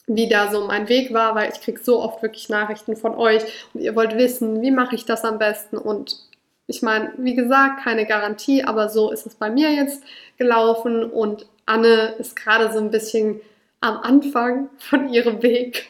[0.06, 3.42] wie da so mein Weg war, weil ich kriege so oft wirklich Nachrichten von euch
[3.74, 6.20] und ihr wollt wissen, wie mache ich das am besten und
[6.68, 10.04] ich meine, wie gesagt, keine Garantie, aber so ist es bei mir jetzt
[10.38, 13.42] gelaufen und Anne ist gerade so ein bisschen
[13.82, 15.90] am Anfang von ihrem Weg.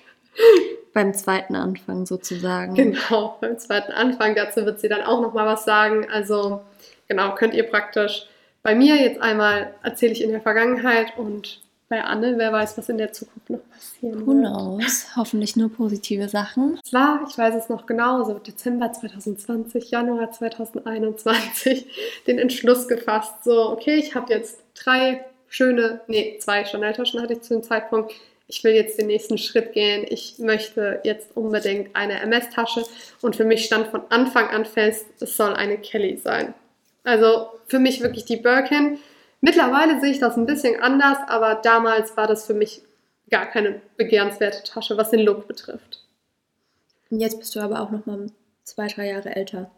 [0.98, 2.74] Beim zweiten Anfang sozusagen.
[2.74, 4.34] Genau, beim zweiten Anfang.
[4.34, 6.08] Dazu wird sie dann auch noch mal was sagen.
[6.12, 6.62] Also
[7.08, 8.26] genau, könnt ihr praktisch
[8.64, 12.90] bei mir jetzt einmal erzähle ich in der Vergangenheit und bei Anne, wer weiß, was
[12.90, 14.48] in der Zukunft noch passieren Who wird.
[14.48, 15.06] knows?
[15.16, 16.80] Hoffentlich nur positive Sachen.
[16.84, 21.86] Es war, ich weiß es noch genau, so Dezember 2020, Januar 2021
[22.28, 27.42] den Entschluss gefasst, so, okay, ich habe jetzt drei schöne, nee, zwei Chanel-Taschen hatte ich
[27.42, 28.14] zu dem Zeitpunkt.
[28.48, 30.06] Ich will jetzt den nächsten Schritt gehen.
[30.10, 32.86] Ich möchte jetzt unbedingt eine MS-Tasche.
[33.22, 36.54] Und für mich stand von Anfang an fest, es soll eine Kelly sein.
[37.04, 39.00] Also für mich wirklich die Birkin.
[39.42, 42.82] Mittlerweile sehe ich das ein bisschen anders, aber damals war das für mich
[43.30, 46.04] gar keine begehrenswerte Tasche, was den Look betrifft.
[47.10, 48.28] Und jetzt bist du aber auch noch mal
[48.64, 49.70] zwei, drei Jahre älter.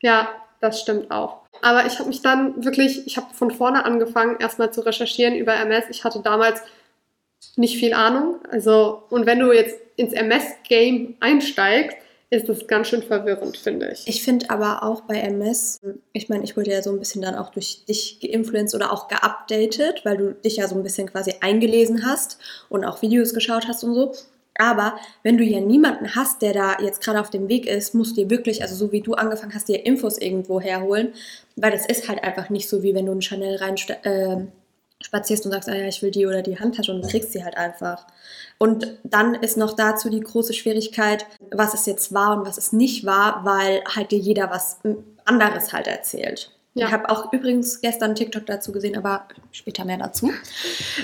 [0.00, 0.28] Ja,
[0.60, 1.40] das stimmt auch.
[1.62, 5.54] Aber ich habe mich dann wirklich, ich habe von vorne angefangen, erstmal zu recherchieren über
[5.54, 5.84] MS.
[5.90, 6.62] Ich hatte damals
[7.56, 8.36] nicht viel Ahnung.
[8.50, 11.96] Also, und wenn du jetzt ins MS-Game einsteigst,
[12.30, 14.08] ist es ganz schön verwirrend, finde ich.
[14.08, 15.80] Ich finde aber auch bei MS,
[16.12, 19.08] ich meine, ich wurde ja so ein bisschen dann auch durch dich geinfluenced oder auch
[19.08, 23.68] geupdatet, weil du dich ja so ein bisschen quasi eingelesen hast und auch Videos geschaut
[23.68, 24.12] hast und so.
[24.56, 28.16] Aber wenn du ja niemanden hast, der da jetzt gerade auf dem Weg ist, musst
[28.16, 31.12] du dir wirklich, also so wie du angefangen hast, dir Infos irgendwo herholen,
[31.56, 34.46] weil das ist halt einfach nicht so, wie wenn du einen Chanel rein äh,
[35.04, 37.44] spazierst und sagst, ah ja, ich will die oder die Handtasche und du kriegst sie
[37.44, 38.06] halt einfach.
[38.58, 42.72] Und dann ist noch dazu die große Schwierigkeit, was es jetzt war und was es
[42.72, 44.78] nicht war, weil halt dir jeder was
[45.26, 46.53] anderes halt erzählt.
[46.76, 46.88] Ja.
[46.88, 50.32] Ich habe auch übrigens gestern TikTok dazu gesehen, aber später mehr dazu.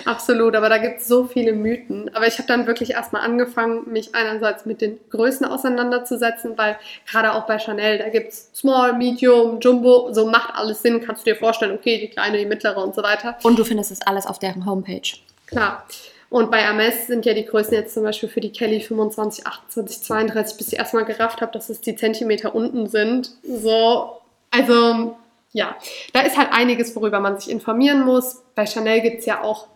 [0.04, 2.10] Absolut, aber da gibt es so viele Mythen.
[2.14, 6.76] Aber ich habe dann wirklich erstmal angefangen, mich einerseits mit den Größen auseinanderzusetzen, weil
[7.08, 11.24] gerade auch bei Chanel, da gibt es Small, Medium, Jumbo, so macht alles Sinn, kannst
[11.24, 13.36] du dir vorstellen, okay, die kleine, die mittlere und so weiter.
[13.44, 15.12] Und du findest das alles auf deren Homepage.
[15.46, 15.86] Klar.
[16.30, 20.02] Und bei Hermes sind ja die Größen jetzt zum Beispiel für die Kelly 25, 28,
[20.02, 23.32] 32, bis ich erstmal gerafft habe, dass es die Zentimeter unten sind.
[23.42, 25.16] So, also
[25.52, 25.76] ja,
[26.12, 28.42] da ist halt einiges, worüber man sich informieren muss.
[28.54, 29.66] Bei Chanel gibt es ja auch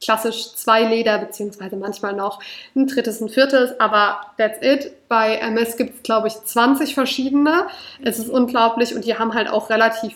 [0.00, 2.40] klassisch zwei Leder, beziehungsweise manchmal noch
[2.74, 5.08] ein drittes, ein viertes, aber that's it.
[5.08, 7.68] Bei Hermes gibt es, glaube ich, 20 verschiedene.
[8.02, 10.14] Es ist unglaublich und die haben halt auch relativ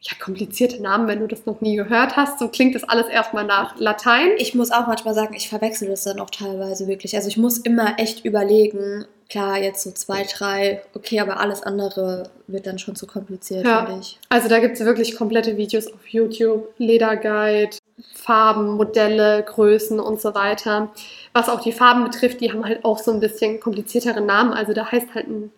[0.00, 2.38] ja, komplizierte Namen, wenn du das noch nie gehört hast.
[2.38, 4.32] So klingt das alles erstmal nach Latein.
[4.36, 7.16] Ich muss auch manchmal sagen, ich verwechsel das dann auch teilweise wirklich.
[7.16, 12.30] Also ich muss immer echt überlegen, klar, jetzt so zwei, drei, okay, aber alles andere
[12.46, 13.84] wird dann schon zu kompliziert, ja.
[13.84, 14.18] finde ich.
[14.28, 17.76] Also da gibt es wirklich komplette Videos auf YouTube, Lederguide,
[18.14, 20.92] Farben, Modelle, Größen und so weiter.
[21.32, 24.52] Was auch die Farben betrifft, die haben halt auch so ein bisschen kompliziertere Namen.
[24.52, 25.52] Also da heißt halt ein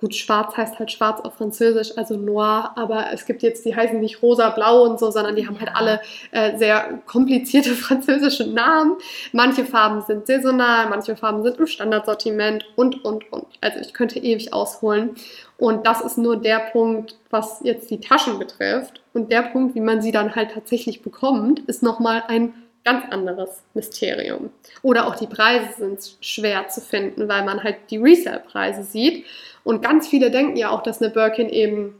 [0.00, 3.98] Gut, schwarz heißt halt schwarz auf Französisch, also noir, aber es gibt jetzt, die heißen
[3.98, 8.98] nicht rosa, blau und so, sondern die haben halt alle äh, sehr komplizierte französische Namen.
[9.32, 13.46] Manche Farben sind saisonal, manche Farben sind im Standardsortiment und, und, und.
[13.60, 15.16] Also ich könnte ewig ausholen.
[15.56, 19.00] Und das ist nur der Punkt, was jetzt die Taschen betrifft.
[19.14, 22.54] Und der Punkt, wie man sie dann halt tatsächlich bekommt, ist nochmal ein
[22.88, 24.50] ganz anderes Mysterium.
[24.82, 29.26] Oder auch die Preise sind schwer zu finden, weil man halt die Resale-Preise sieht.
[29.62, 31.94] Und ganz viele denken ja auch, dass eine Birkin eben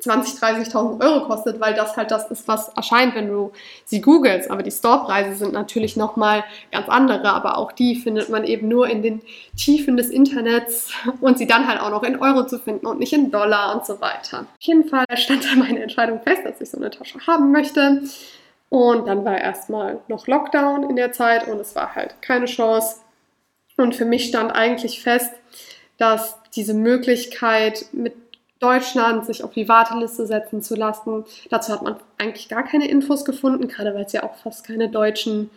[0.00, 3.50] 20.000, 30.000 Euro kostet, weil das halt das ist, was erscheint, wenn du
[3.84, 4.48] sie googelst.
[4.48, 8.88] Aber die Storepreise sind natürlich nochmal ganz andere, aber auch die findet man eben nur
[8.88, 9.22] in den
[9.56, 13.12] Tiefen des Internets und sie dann halt auch noch in Euro zu finden und nicht
[13.12, 14.42] in Dollar und so weiter.
[14.42, 18.02] Auf jeden Fall stand da meine Entscheidung fest, dass ich so eine Tasche haben möchte.
[18.70, 22.96] Und dann war erstmal noch Lockdown in der Zeit und es war halt keine Chance.
[23.76, 25.32] Und für mich stand eigentlich fest,
[25.96, 28.14] dass diese Möglichkeit mit
[28.58, 33.24] Deutschland sich auf die Warteliste setzen zu lassen, dazu hat man eigentlich gar keine Infos
[33.24, 35.50] gefunden, gerade weil es ja auch fast keine deutschen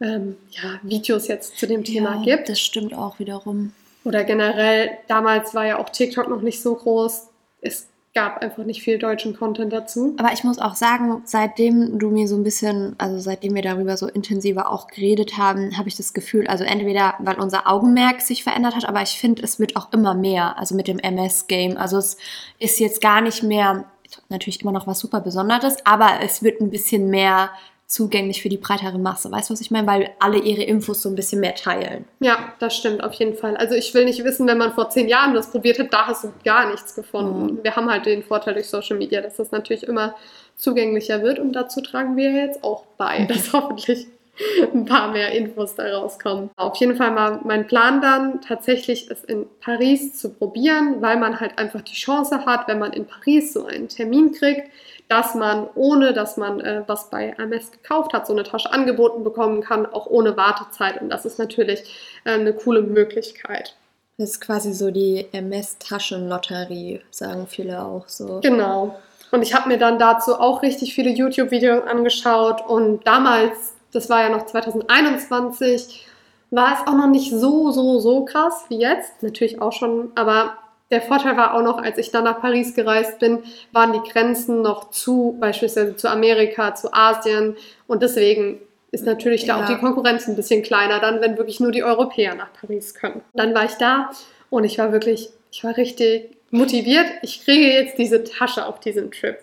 [0.00, 2.48] ähm, ja, Videos jetzt zu dem Thema ja, gibt.
[2.48, 3.72] Das stimmt auch wiederum.
[4.04, 7.28] Oder generell, damals war ja auch TikTok noch nicht so groß.
[7.60, 10.14] Es gab einfach nicht viel deutschen Content dazu.
[10.16, 13.98] Aber ich muss auch sagen, seitdem du mir so ein bisschen, also seitdem wir darüber
[13.98, 18.42] so intensiver auch geredet haben, habe ich das Gefühl, also entweder weil unser Augenmerk sich
[18.42, 21.76] verändert hat, aber ich finde, es wird auch immer mehr, also mit dem MS-Game.
[21.76, 22.16] Also es
[22.58, 23.84] ist jetzt gar nicht mehr,
[24.30, 27.50] natürlich immer noch was super Besonderes, aber es wird ein bisschen mehr
[27.86, 29.30] zugänglich für die breitere Masse.
[29.30, 29.86] Weißt du, was ich meine?
[29.86, 32.04] Weil alle ihre Infos so ein bisschen mehr teilen.
[32.20, 33.56] Ja, das stimmt auf jeden Fall.
[33.56, 36.24] Also ich will nicht wissen, wenn man vor zehn Jahren das probiert hat, da hast
[36.24, 37.54] du gar nichts gefunden.
[37.54, 37.58] Mhm.
[37.62, 40.16] Wir haben halt den Vorteil durch Social Media, dass das natürlich immer
[40.56, 44.08] zugänglicher wird und dazu tragen wir jetzt auch bei, dass hoffentlich
[44.74, 46.50] ein paar mehr Infos da rauskommen.
[46.56, 51.40] Auf jeden Fall mal mein Plan dann, tatsächlich es in Paris zu probieren, weil man
[51.40, 54.70] halt einfach die Chance hat, wenn man in Paris so einen Termin kriegt,
[55.08, 59.22] dass man, ohne dass man äh, was bei Hermes gekauft hat, so eine Tasche angeboten
[59.24, 61.00] bekommen kann, auch ohne Wartezeit.
[61.00, 61.84] Und das ist natürlich
[62.24, 63.76] äh, eine coole Möglichkeit.
[64.18, 68.40] Das ist quasi so die MS-Taschenlotterie, sagen viele auch so.
[68.42, 68.98] Genau.
[69.30, 72.66] Und ich habe mir dann dazu auch richtig viele YouTube-Videos angeschaut.
[72.66, 76.06] Und damals, das war ja noch 2021,
[76.50, 79.22] war es auch noch nicht so, so, so krass wie jetzt.
[79.22, 80.58] Natürlich auch schon, aber
[80.90, 84.62] der Vorteil war auch noch, als ich dann nach Paris gereist bin, waren die Grenzen
[84.62, 87.56] noch zu, beispielsweise zu Amerika, zu Asien.
[87.88, 88.60] Und deswegen
[88.92, 89.56] ist natürlich ja.
[89.56, 92.94] da auch die Konkurrenz ein bisschen kleiner, dann, wenn wirklich nur die Europäer nach Paris
[92.94, 93.22] können.
[93.34, 94.10] Dann war ich da
[94.48, 97.06] und ich war wirklich, ich war richtig motiviert.
[97.22, 99.38] Ich kriege jetzt diese Tasche auf diesen Trip.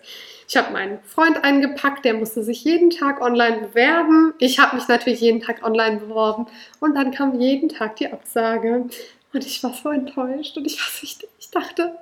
[0.47, 4.34] Ich habe meinen Freund eingepackt, der musste sich jeden Tag online bewerben.
[4.39, 6.47] Ich habe mich natürlich jeden Tag online beworben
[6.79, 8.86] und dann kam jeden Tag die Absage.
[9.34, 11.95] Und ich war so enttäuscht und ich, war so, ich, ich dachte,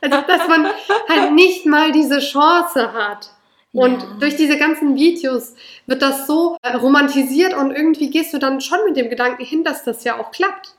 [0.00, 0.66] also, dass man
[1.08, 3.30] halt nicht mal diese Chance hat.
[3.72, 4.16] Und ja.
[4.18, 5.54] durch diese ganzen Videos
[5.86, 9.84] wird das so romantisiert und irgendwie gehst du dann schon mit dem Gedanken hin, dass
[9.84, 10.74] das ja auch klappt.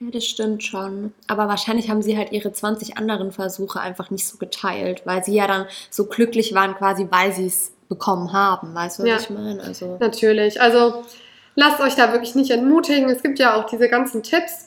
[0.00, 1.12] Ja, das stimmt schon.
[1.26, 5.34] Aber wahrscheinlich haben sie halt ihre 20 anderen Versuche einfach nicht so geteilt, weil sie
[5.34, 8.74] ja dann so glücklich waren, quasi, weil sie es bekommen haben.
[8.74, 9.16] Weißt du, was Ja.
[9.16, 9.60] ich meine?
[9.62, 10.60] Also, Natürlich.
[10.60, 11.02] Also
[11.56, 13.08] lasst euch da wirklich nicht entmutigen.
[13.10, 14.66] Es gibt ja auch diese ganzen Tipps,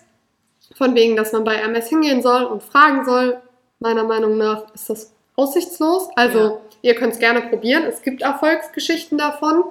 [0.75, 3.41] von wegen, dass man bei MS hingehen soll und fragen soll.
[3.79, 6.09] Meiner Meinung nach ist das aussichtslos.
[6.15, 6.57] Also Ja.
[6.81, 7.83] ihr könnt es gerne probieren.
[7.83, 9.63] Es gibt Erfolgsgeschichten davon.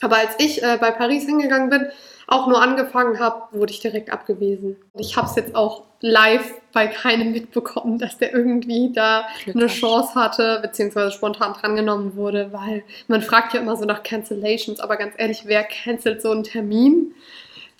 [0.00, 1.86] Aber als ich äh, bei Paris hingegangen bin,
[2.32, 4.76] auch nur angefangen habe, wurde ich direkt abgewiesen.
[4.94, 9.66] Ich habe es jetzt auch live bei keinem mitbekommen, dass der irgendwie da eine.
[9.66, 14.96] Chance hatte, beziehungsweise spontan drangenommen wurde, weil man fragt ja immer so nach Cancellations, aber
[14.96, 17.14] ganz ehrlich, wer cancelt so einen Termin?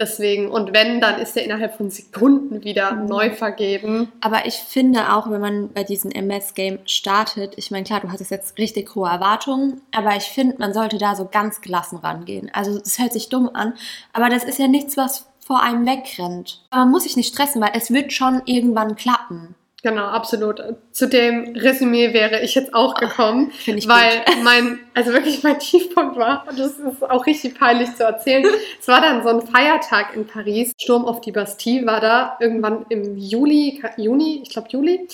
[0.02, 3.06] Deswegen, und wenn, dann ist der innerhalb von Sekunden wieder Mhm.
[3.06, 4.10] neu vergeben.
[4.20, 8.32] aber ich finde auch, wenn man bei diesem MS-Game startet, ich meine, klar, du hattest
[8.32, 12.50] jetzt richtig hohe Erwartungen, aber ich finde, man sollte da so ganz gelassen rangehen.
[12.52, 13.74] Also, das hört sich dumm an,
[14.12, 16.62] aber das ist ja nichts, was vor einem wegrennt.
[16.72, 19.54] Man muss sich nicht stressen, weil es wird schon irgendwann klappen.
[19.84, 20.62] Genau, absolut.
[20.92, 25.58] Zu dem Resümee wäre ich jetzt auch gekommen, Finde ich weil mein, also wirklich mein
[25.58, 28.46] Tiefpunkt war, und das ist auch richtig peinlich zu erzählen.
[28.80, 30.72] es war dann so ein Feiertag in Paris.
[30.80, 35.08] Sturm auf die Bastille war da irgendwann im Juli, Juni, ich glaube Juli.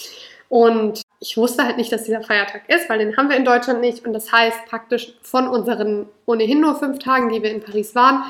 [0.51, 3.81] Und ich wusste halt nicht, dass dieser Feiertag ist, weil den haben wir in Deutschland
[3.81, 4.07] nicht.
[4.07, 8.23] Und das heißt praktisch von unseren ohnehin nur fünf Tagen, die wir in Paris waren,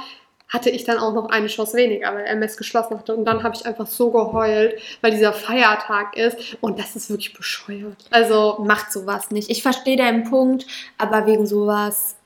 [0.49, 3.15] hatte ich dann auch noch eine Chance weniger, weil MS geschlossen hatte.
[3.15, 6.57] Und dann habe ich einfach so geheult, weil dieser Feiertag ist.
[6.61, 7.97] Und das ist wirklich bescheuert.
[8.11, 9.51] Also, Macht sowas nicht.
[9.51, 12.17] Ich verstehe deinen Punkt, aber wegen sowas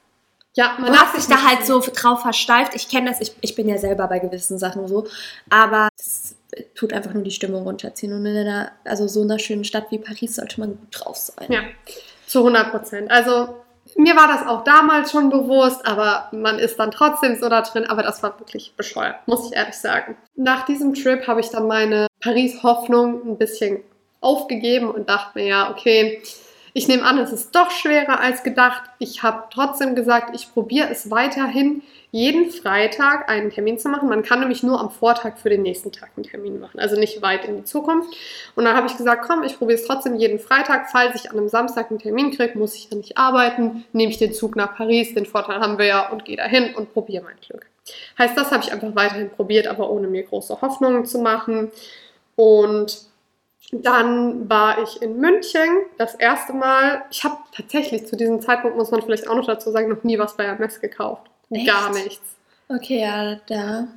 [0.55, 2.75] ja, man hat sich da halt so drauf versteift.
[2.75, 5.07] Ich kenne das, ich, ich bin ja selber bei gewissen Sachen so.
[5.49, 6.37] Aber es
[6.75, 8.13] tut einfach nur die Stimmung runterziehen.
[8.13, 11.51] Und in einer, also so einer schönen Stadt wie Paris sollte man gut drauf sein.
[11.51, 11.61] Ja,
[12.27, 13.11] zu 100 Prozent.
[13.11, 13.62] Also
[13.97, 17.87] mir war das auch damals schon bewusst, aber man ist dann trotzdem so da drin.
[17.87, 20.17] Aber das war wirklich bescheuert, muss ich ehrlich sagen.
[20.37, 23.83] Nach diesem Trip habe ich dann meine Paris-Hoffnung ein bisschen
[24.21, 26.23] aufgegeben und dachte mir, ja, okay,
[26.75, 28.83] ich nehme an, es ist doch schwerer als gedacht.
[28.99, 34.09] Ich habe trotzdem gesagt, ich probiere es weiterhin, jeden Freitag einen Termin zu machen.
[34.09, 37.23] Man kann nämlich nur am Vortag für den nächsten Tag einen Termin machen, also nicht
[37.23, 38.15] weit in die Zukunft.
[38.55, 40.91] Und dann habe ich gesagt, komm, ich probiere es trotzdem jeden Freitag.
[40.93, 44.19] Falls ich an einem Samstag einen Termin kriege, muss ich dann nicht arbeiten, nehme ich
[44.19, 47.37] den Zug nach Paris, den Vorteil haben wir ja und gehe dahin und probiere mein
[47.41, 47.67] Glück.
[48.19, 51.73] Heißt, das habe ich einfach weiterhin probiert, aber ohne mir große Hoffnungen zu machen.
[52.37, 53.07] Und
[53.73, 57.05] dann war ich in München das erste Mal.
[57.11, 60.19] Ich habe tatsächlich zu diesem Zeitpunkt, muss man vielleicht auch noch dazu sagen, noch nie
[60.19, 61.31] was bei Hermes gekauft.
[61.53, 61.67] Echt?
[61.67, 62.23] Gar nichts.
[62.69, 63.89] Okay, ja, da.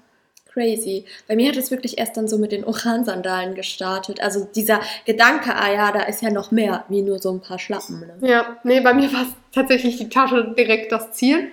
[0.52, 1.04] Crazy.
[1.28, 4.22] Bei mir hat es wirklich erst dann so mit den Oran-Sandalen gestartet.
[4.22, 7.60] Also dieser Gedanke, ah ja, da ist ja noch mehr, wie nur so ein paar
[7.60, 8.00] Schlappen.
[8.00, 8.16] Ne?
[8.22, 11.52] Ja, nee, bei mir war es tatsächlich die Tasche direkt das Ziel.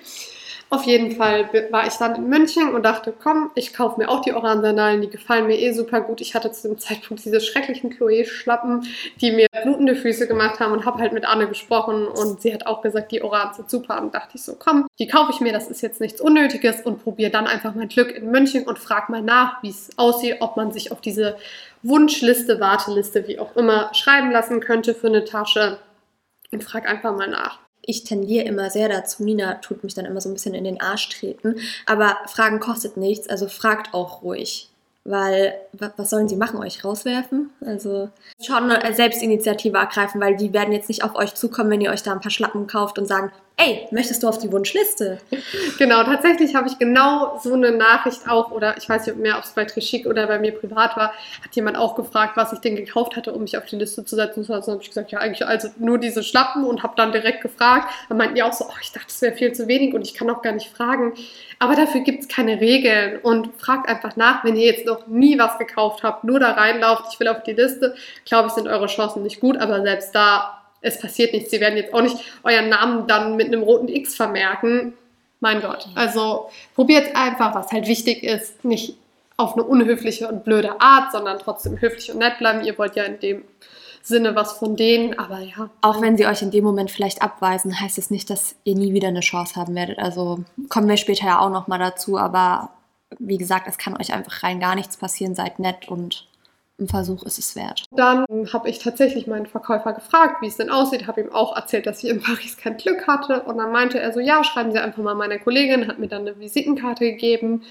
[0.72, 4.22] Auf jeden Fall war ich dann in München und dachte, komm, ich kaufe mir auch
[4.22, 6.22] die Oran-Sandalen, die gefallen mir eh super gut.
[6.22, 8.86] Ich hatte zu dem Zeitpunkt diese schrecklichen Chloé-Schlappen,
[9.20, 12.64] die mir blutende Füße gemacht haben und habe halt mit Anne gesprochen und sie hat
[12.64, 15.52] auch gesagt, die Oran sind super und dachte ich so, komm, die kaufe ich mir,
[15.52, 19.10] das ist jetzt nichts Unnötiges und probiere dann einfach mein Glück in München und frag
[19.10, 21.36] mal nach, wie es aussieht, ob man sich auf diese
[21.82, 25.76] Wunschliste, Warteliste, wie auch immer, schreiben lassen könnte für eine Tasche
[26.50, 27.61] und frag einfach mal nach.
[27.84, 30.80] Ich tendiere immer sehr dazu, Nina tut mich dann immer so ein bisschen in den
[30.80, 34.68] Arsch treten, aber Fragen kostet nichts, also fragt auch ruhig.
[35.04, 36.60] Weil, wa- was sollen sie machen?
[36.60, 37.50] Euch rauswerfen?
[37.60, 38.08] Also
[38.40, 42.12] schon Selbstinitiative ergreifen, weil die werden jetzt nicht auf euch zukommen, wenn ihr euch da
[42.12, 45.18] ein paar Schlappen kauft und sagen, ey, möchtest du auf die Wunschliste?
[45.78, 49.44] Genau, tatsächlich habe ich genau so eine Nachricht auch, oder ich weiß nicht mehr, ob
[49.44, 51.12] es bei Trichik oder bei mir privat war,
[51.44, 54.16] hat jemand auch gefragt, was ich denn gekauft hatte, um mich auf die Liste zu
[54.16, 54.40] setzen.
[54.40, 57.40] Und dann habe ich gesagt, ja, eigentlich also nur diese Schlappen und habe dann direkt
[57.40, 57.92] gefragt.
[58.08, 60.14] Dann meinten die auch so, oh, ich dachte, das wäre viel zu wenig und ich
[60.14, 61.14] kann auch gar nicht fragen.
[61.58, 65.38] Aber dafür gibt es keine Regeln und fragt einfach nach, wenn ihr jetzt noch nie
[65.38, 67.94] was gekauft habt, nur da reinlauft, ich will auf die Liste,
[68.24, 71.50] glaube ich, sind eure Chancen nicht gut, aber selbst da, es passiert nichts.
[71.50, 74.94] Sie werden jetzt auch nicht euren Namen dann mit einem roten X vermerken.
[75.40, 75.88] Mein Gott.
[75.94, 78.96] Also probiert einfach, was halt wichtig ist, nicht
[79.36, 82.64] auf eine unhöfliche und blöde Art, sondern trotzdem höflich und nett bleiben.
[82.64, 83.42] Ihr wollt ja in dem
[84.02, 85.70] Sinne was von denen, aber ja.
[85.80, 88.92] Auch wenn sie euch in dem Moment vielleicht abweisen, heißt es nicht, dass ihr nie
[88.92, 89.98] wieder eine Chance haben werdet.
[89.98, 92.70] Also kommen wir später ja auch nochmal dazu, aber
[93.18, 96.26] wie gesagt, es kann euch einfach rein gar nichts passieren, seid nett und
[96.82, 97.84] ein Versuch ist es wert.
[97.92, 101.86] Dann habe ich tatsächlich meinen Verkäufer gefragt, wie es denn aussieht, habe ihm auch erzählt,
[101.86, 104.78] dass ich in Paris kein Glück hatte und dann meinte er so, ja, schreiben Sie
[104.78, 107.62] einfach mal meiner Kollegin, hat mir dann eine Visitenkarte gegeben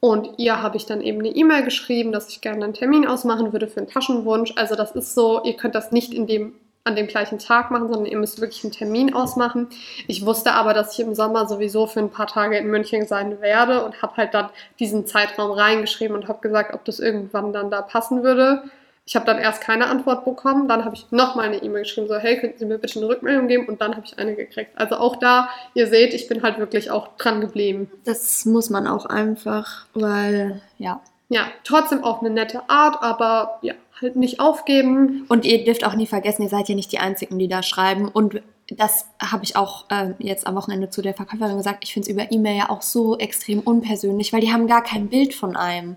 [0.00, 3.52] und ihr habe ich dann eben eine E-Mail geschrieben, dass ich gerne einen Termin ausmachen
[3.52, 4.54] würde für einen Taschenwunsch.
[4.56, 7.88] Also das ist so, ihr könnt das nicht in dem an dem gleichen Tag machen,
[7.88, 9.68] sondern ihr müsst wirklich einen Termin ausmachen.
[10.06, 13.40] Ich wusste aber, dass ich im Sommer sowieso für ein paar Tage in München sein
[13.40, 17.70] werde und habe halt dann diesen Zeitraum reingeschrieben und habe gesagt, ob das irgendwann dann
[17.70, 18.62] da passen würde.
[19.06, 22.16] Ich habe dann erst keine Antwort bekommen, dann habe ich nochmal eine E-Mail geschrieben, so
[22.16, 24.70] hey, könnten Sie mir bitte eine Rückmeldung geben und dann habe ich eine gekriegt.
[24.76, 27.90] Also auch da, ihr seht, ich bin halt wirklich auch dran geblieben.
[28.04, 31.00] Das muss man auch einfach, weil, ja.
[31.28, 35.24] Ja, trotzdem auch eine nette Art, aber ja, halt nicht aufgeben.
[35.28, 38.08] Und ihr dürft auch nie vergessen, ihr seid ja nicht die Einzigen, die da schreiben.
[38.08, 41.84] Und das habe ich auch äh, jetzt am Wochenende zu der Verkäuferin gesagt.
[41.84, 45.08] Ich finde es über E-Mail ja auch so extrem unpersönlich, weil die haben gar kein
[45.08, 45.96] Bild von einem.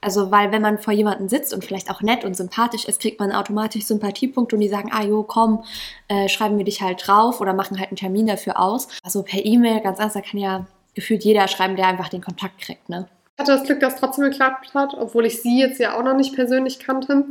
[0.00, 3.20] Also, weil wenn man vor jemandem sitzt und vielleicht auch nett und sympathisch ist, kriegt
[3.20, 5.64] man automatisch Sympathiepunkte und die sagen, ah jo, komm,
[6.08, 8.88] äh, schreiben wir dich halt drauf oder machen halt einen Termin dafür aus.
[9.02, 12.60] Also per E-Mail, ganz anders, da kann ja gefühlt jeder schreiben, der einfach den Kontakt
[12.60, 13.08] kriegt, ne?
[13.38, 16.16] Hatte das Glück, dass es trotzdem geklappt hat, obwohl ich sie jetzt ja auch noch
[16.16, 17.24] nicht persönlich kannte.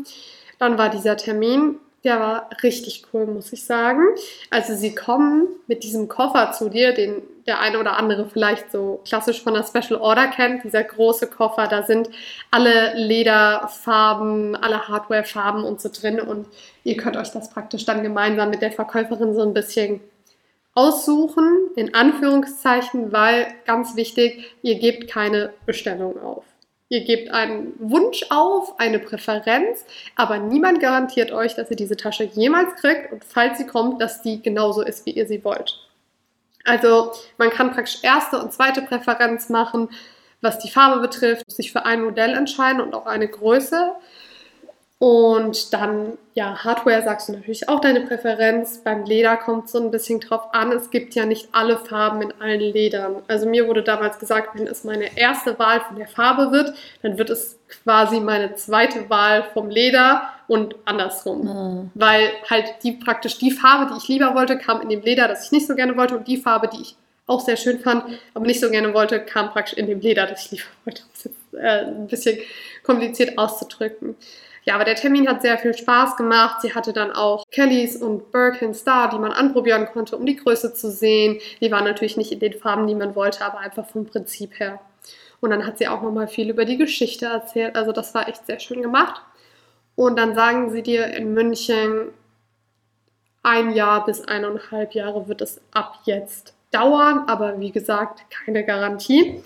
[0.60, 4.01] Dann war dieser Termin, der war richtig cool, muss ich sagen.
[4.49, 9.01] Also sie kommen mit diesem Koffer zu dir, den der eine oder andere vielleicht so
[9.06, 12.10] klassisch von der Special Order kennt, dieser große Koffer, da sind
[12.51, 16.47] alle Lederfarben, alle Hardwarefarben und so drin und
[16.84, 19.99] ihr könnt euch das praktisch dann gemeinsam mit der Verkäuferin so ein bisschen
[20.76, 26.43] aussuchen, in Anführungszeichen, weil ganz wichtig, ihr gebt keine Bestellung auf.
[26.89, 32.24] Ihr gebt einen Wunsch auf, eine Präferenz, aber niemand garantiert euch, dass ihr diese Tasche
[32.24, 35.80] jemals kriegt und falls sie kommt, dass die genauso ist, wie ihr sie wollt.
[36.65, 39.89] Also man kann praktisch erste und zweite Präferenz machen,
[40.41, 43.93] was die Farbe betrifft, sich für ein Modell entscheiden und auch eine Größe.
[45.04, 48.78] Und dann, ja, Hardware sagst du natürlich auch deine Präferenz.
[48.86, 50.72] Beim Leder kommt es so ein bisschen drauf an.
[50.72, 53.18] Es gibt ja nicht alle Farben in allen Ledern.
[53.28, 57.18] Also mir wurde damals gesagt, wenn es meine erste Wahl von der Farbe wird, dann
[57.18, 61.43] wird es quasi meine zweite Wahl vom Leder und andersrum.
[61.43, 61.91] Mhm.
[61.95, 65.47] Weil halt die praktisch die Farbe, die ich lieber wollte, kam in dem Leder, das
[65.47, 66.16] ich nicht so gerne wollte.
[66.16, 66.95] Und die Farbe, die ich
[67.28, 70.45] auch sehr schön fand, aber nicht so gerne wollte, kam praktisch in dem Leder, das
[70.45, 71.01] ich lieber wollte.
[71.12, 72.38] Das ist jetzt äh, ein bisschen
[72.84, 74.16] kompliziert auszudrücken.
[74.66, 76.61] Ja, aber der Termin hat sehr viel Spaß gemacht.
[76.61, 80.74] Sie hatte dann auch Kellys und Birkins da, die man anprobieren konnte, um die Größe
[80.74, 81.39] zu sehen.
[81.59, 84.80] Die waren natürlich nicht in den Farben, die man wollte, aber einfach vom Prinzip her.
[85.41, 87.76] Und dann hat sie auch nochmal viel über die Geschichte erzählt.
[87.76, 89.22] Also das war echt sehr schön gemacht.
[89.95, 92.14] Und dann sagen sie dir in München,
[93.43, 99.43] ein Jahr bis eineinhalb Jahre wird es ab jetzt dauern, aber wie gesagt, keine Garantie.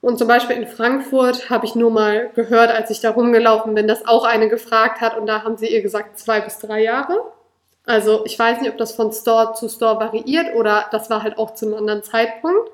[0.00, 3.86] Und zum Beispiel in Frankfurt habe ich nur mal gehört, als ich da rumgelaufen bin,
[3.86, 7.22] dass auch eine gefragt hat und da haben sie ihr gesagt zwei bis drei Jahre.
[7.84, 11.38] Also ich weiß nicht, ob das von Store zu Store variiert oder das war halt
[11.38, 12.70] auch zu einem anderen Zeitpunkt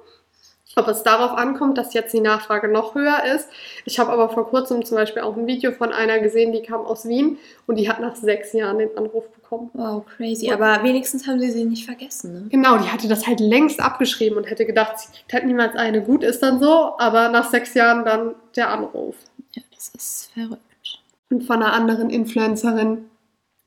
[0.79, 3.49] ob es darauf ankommt, dass jetzt die Nachfrage noch höher ist.
[3.87, 6.85] Ich habe aber vor kurzem zum Beispiel auch ein Video von einer gesehen, die kam
[6.85, 9.71] aus Wien und die hat nach sechs Jahren den Anruf bekommen.
[9.75, 10.51] Wow, crazy.
[10.51, 12.33] Aber wenigstens haben sie sie nicht vergessen.
[12.33, 12.49] Ne?
[12.51, 16.03] Genau, die hatte das halt längst abgeschrieben und hätte gedacht, sie kriegt halt niemals eine.
[16.03, 19.17] Gut ist dann so, aber nach sechs Jahren dann der Anruf.
[19.53, 20.61] Ja, das ist verrückt.
[21.31, 23.07] Und von einer anderen Influencerin,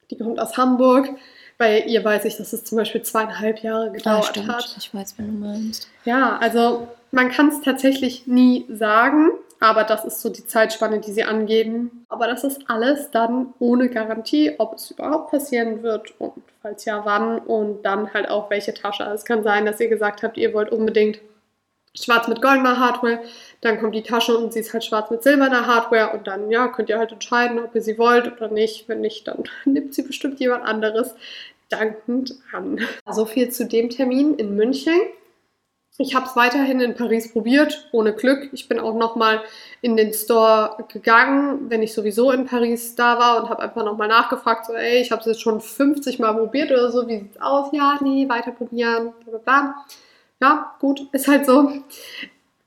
[0.09, 1.09] die kommt aus Hamburg,
[1.57, 4.75] bei ihr weiß ich, dass es zum Beispiel zweieinhalb Jahre gedauert ja, hat.
[4.77, 5.89] Ich weiß, wenn du meinst.
[6.05, 11.11] Ja, also man kann es tatsächlich nie sagen, aber das ist so die Zeitspanne, die
[11.11, 12.05] sie angeben.
[12.09, 17.01] Aber das ist alles dann ohne Garantie, ob es überhaupt passieren wird und falls ja,
[17.05, 19.03] wann und dann halt auch welche Tasche.
[19.03, 21.19] Also es kann sein, dass ihr gesagt habt, ihr wollt unbedingt
[21.93, 23.19] schwarz mit goldener Hardware,
[23.61, 26.67] dann kommt die Tasche und sie ist halt schwarz mit silberner Hardware und dann ja,
[26.67, 28.87] könnt ihr halt entscheiden, ob ihr sie wollt oder nicht.
[28.87, 31.15] Wenn nicht, dann nimmt sie bestimmt jemand anderes
[31.69, 32.79] dankend an.
[33.11, 34.99] So viel zu dem Termin in München.
[36.01, 38.47] Ich habe es weiterhin in Paris probiert, ohne Glück.
[38.53, 39.41] Ich bin auch nochmal
[39.81, 44.07] in den Store gegangen, wenn ich sowieso in Paris da war und habe einfach nochmal
[44.07, 47.41] nachgefragt, so, ey, ich habe es jetzt schon 50 Mal probiert oder so, wie sieht's
[47.41, 47.73] aus?
[47.73, 49.85] Ja, nee, weiter probieren, bla bla bla.
[50.39, 51.69] Ja, gut, ist halt so.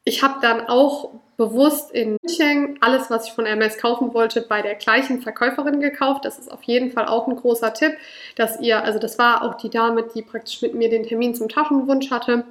[0.05, 4.61] Ich habe dann auch bewusst in München alles, was ich von Hermes kaufen wollte, bei
[4.61, 6.27] der gleichen Verkäuferin gekauft.
[6.27, 7.97] Das ist auf jeden Fall auch ein großer Tipp,
[8.37, 11.49] dass ihr, also das war auch die Dame, die praktisch mit mir den Termin zum
[11.49, 12.45] Taschenwunsch hatte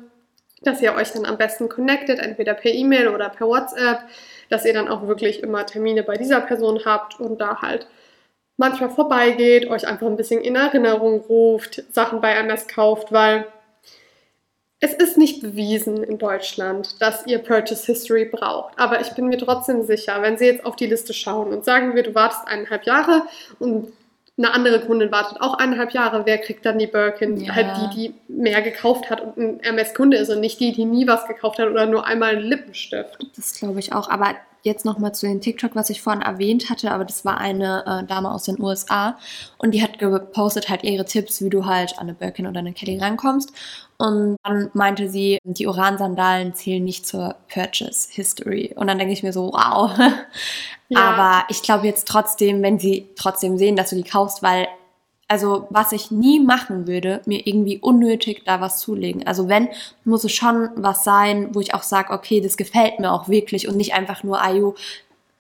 [0.62, 4.02] dass ihr euch dann am besten connectet, entweder per E-Mail oder per WhatsApp,
[4.50, 7.88] dass ihr dann auch wirklich immer Termine bei dieser Person habt und da halt
[8.58, 13.48] manchmal vorbeigeht, euch einfach ein bisschen in Erinnerung ruft, Sachen bei anders kauft, weil
[14.80, 18.80] es ist nicht bewiesen in Deutschland, dass ihr Purchase History braucht.
[18.80, 21.96] Aber ich bin mir trotzdem sicher, wenn Sie jetzt auf die Liste schauen und sagen
[21.96, 23.24] wir, du wartest eineinhalb Jahre
[23.60, 23.94] und
[24.38, 27.38] eine andere Kundin wartet auch eineinhalb Jahre, wer kriegt dann die Birkin?
[27.38, 27.54] Ja.
[27.54, 27.96] Halt die,
[28.28, 31.60] die mehr gekauft hat und ein MS-Kunde ist und nicht die, die nie was gekauft
[31.60, 33.18] hat oder nur einmal einen Lippenstift.
[33.36, 34.10] Das glaube ich auch.
[34.10, 37.84] Aber jetzt nochmal zu den TikTok, was ich vorhin erwähnt hatte, aber das war eine
[37.86, 39.18] äh, Dame aus den USA
[39.58, 42.74] und die hat gepostet halt ihre Tipps, wie du halt an eine Birkin oder eine
[42.74, 43.52] Kelly rankommst.
[43.98, 48.74] Und dann meinte sie, die Uran-Sandalen zählen nicht zur Purchase History.
[48.76, 49.92] Und dann denke ich mir so, wow.
[50.94, 51.00] Ja.
[51.00, 54.68] Aber ich glaube jetzt trotzdem, wenn sie trotzdem sehen, dass du die kaufst, weil
[55.32, 59.26] also was ich nie machen würde, mir irgendwie unnötig da was zulegen.
[59.26, 59.70] Also wenn,
[60.04, 63.70] muss es schon was sein, wo ich auch sage, okay, das gefällt mir auch wirklich
[63.70, 64.76] und nicht einfach nur, ayo,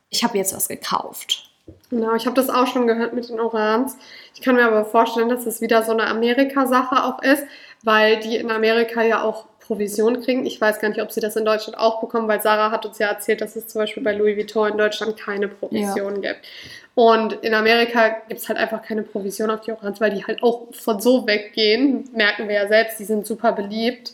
[0.09, 1.49] ich habe jetzt was gekauft.
[1.89, 3.97] Genau, ich habe das auch schon gehört mit den Orans.
[4.33, 7.43] Ich kann mir aber vorstellen, dass es wieder so eine Amerika-Sache auch ist,
[7.83, 10.45] weil die in Amerika ja auch Provision kriegen.
[10.45, 12.99] Ich weiß gar nicht, ob sie das in Deutschland auch bekommen, weil Sarah hat uns
[12.99, 16.33] ja erzählt, dass es zum Beispiel bei Louis Vuitton in Deutschland keine Provision ja.
[16.33, 16.45] gibt.
[16.93, 20.43] Und in Amerika gibt es halt einfach keine Provision auf die Orans, weil die halt
[20.43, 22.09] auch von so weggehen.
[22.11, 24.11] Merken wir ja selbst, die sind super beliebt.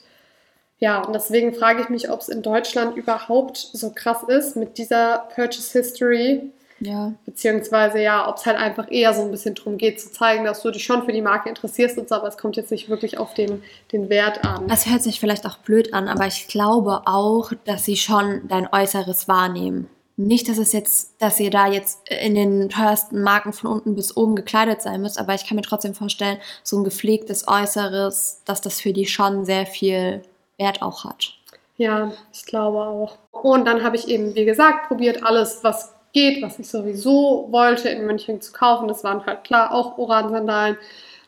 [0.78, 4.78] Ja, und deswegen frage ich mich, ob es in Deutschland überhaupt so krass ist mit
[4.78, 6.52] dieser Purchase History.
[6.80, 7.14] Ja.
[7.26, 10.62] Beziehungsweise ja, ob es halt einfach eher so ein bisschen darum geht, zu zeigen, dass
[10.62, 13.18] du dich schon für die Marke interessierst und so, aber es kommt jetzt nicht wirklich
[13.18, 14.68] auf den, den Wert an.
[14.68, 18.72] Das hört sich vielleicht auch blöd an, aber ich glaube auch, dass sie schon dein
[18.72, 19.90] Äußeres wahrnehmen.
[20.20, 24.18] Nicht, dass es jetzt, dass ihr da jetzt in den teuersten Marken von unten bis
[24.18, 28.62] oben gekleidet sein müsst, aber ich kann mir trotzdem vorstellen, so ein gepflegtes Äußeres, dass
[28.62, 30.24] das für die schon sehr viel
[30.58, 31.34] Wert auch hat.
[31.78, 33.18] Ja, ich glaube auch.
[33.32, 37.90] Und dann habe ich eben, wie gesagt, probiert alles, was geht, was ich sowieso wollte,
[37.90, 38.88] in München zu kaufen.
[38.88, 40.78] Das waren halt klar auch Oran-Sandalen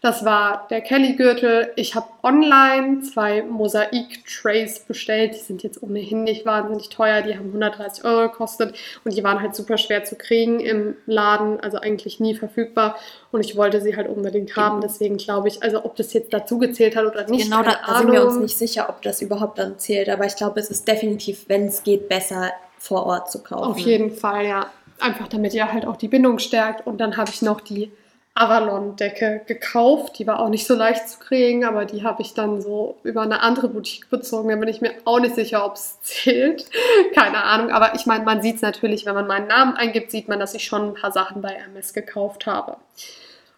[0.01, 1.73] das war der Kelly-Gürtel.
[1.75, 5.33] Ich habe online zwei Mosaik-Trays bestellt.
[5.33, 7.21] Die sind jetzt ohnehin nicht wahnsinnig teuer.
[7.21, 11.59] Die haben 130 Euro gekostet und die waren halt super schwer zu kriegen im Laden,
[11.59, 12.95] also eigentlich nie verfügbar.
[13.31, 14.79] Und ich wollte sie halt unbedingt haben.
[14.79, 17.49] Deswegen glaube ich, also ob das jetzt dazu gezählt hat oder nicht.
[17.49, 20.07] Genau, da, da sind wir uns nicht sicher, ob das überhaupt dann zählt.
[20.07, 23.71] Aber ich glaube, es ist definitiv, wenn es geht, besser vor Ort zu kaufen.
[23.71, 24.67] Auf jeden Fall, ja.
[24.99, 26.85] Einfach damit ihr halt auch die Bindung stärkt.
[26.85, 27.91] Und dann habe ich noch die
[28.35, 30.17] Avalon-Decke gekauft.
[30.17, 33.21] Die war auch nicht so leicht zu kriegen, aber die habe ich dann so über
[33.21, 34.49] eine andere Boutique bezogen.
[34.49, 36.65] Da bin ich mir auch nicht sicher, ob es zählt.
[37.13, 37.71] Keine Ahnung.
[37.71, 40.53] Aber ich meine, man sieht es natürlich, wenn man meinen Namen eingibt, sieht man, dass
[40.53, 42.77] ich schon ein paar Sachen bei MS gekauft habe.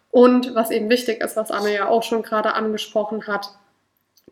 [0.10, 3.52] Und was eben wichtig ist, was Anne ja auch schon gerade angesprochen hat,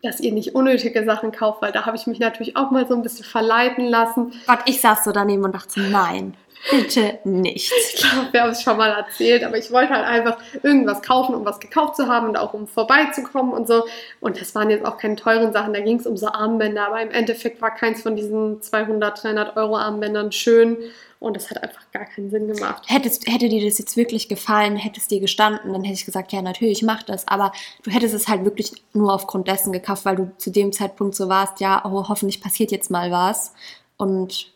[0.02, 2.96] dass ihr nicht unnötige Sachen kauft, weil da habe ich mich natürlich auch mal so
[2.96, 4.34] ein bisschen verleiten lassen.
[4.48, 6.36] Gott, ich saß so daneben und dachte, nein.
[6.70, 7.72] Bitte nicht.
[7.72, 11.34] Ich glaube, wir haben es schon mal erzählt, aber ich wollte halt einfach irgendwas kaufen,
[11.34, 13.86] um was gekauft zu haben und auch um vorbeizukommen und so.
[14.20, 17.02] Und das waren jetzt auch keine teuren Sachen, da ging es um so Armbänder, aber
[17.02, 20.78] im Endeffekt war keins von diesen 200, 300 Euro Armbändern schön
[21.20, 22.84] und das hat einfach gar keinen Sinn gemacht.
[22.88, 26.42] Hättest, hätte dir das jetzt wirklich gefallen, hättest dir gestanden, dann hätte ich gesagt, ja,
[26.42, 27.28] natürlich, mach das.
[27.28, 27.52] Aber
[27.84, 31.28] du hättest es halt wirklich nur aufgrund dessen gekauft, weil du zu dem Zeitpunkt so
[31.28, 33.54] warst, ja, oh, hoffentlich passiert jetzt mal was.
[33.98, 34.54] Und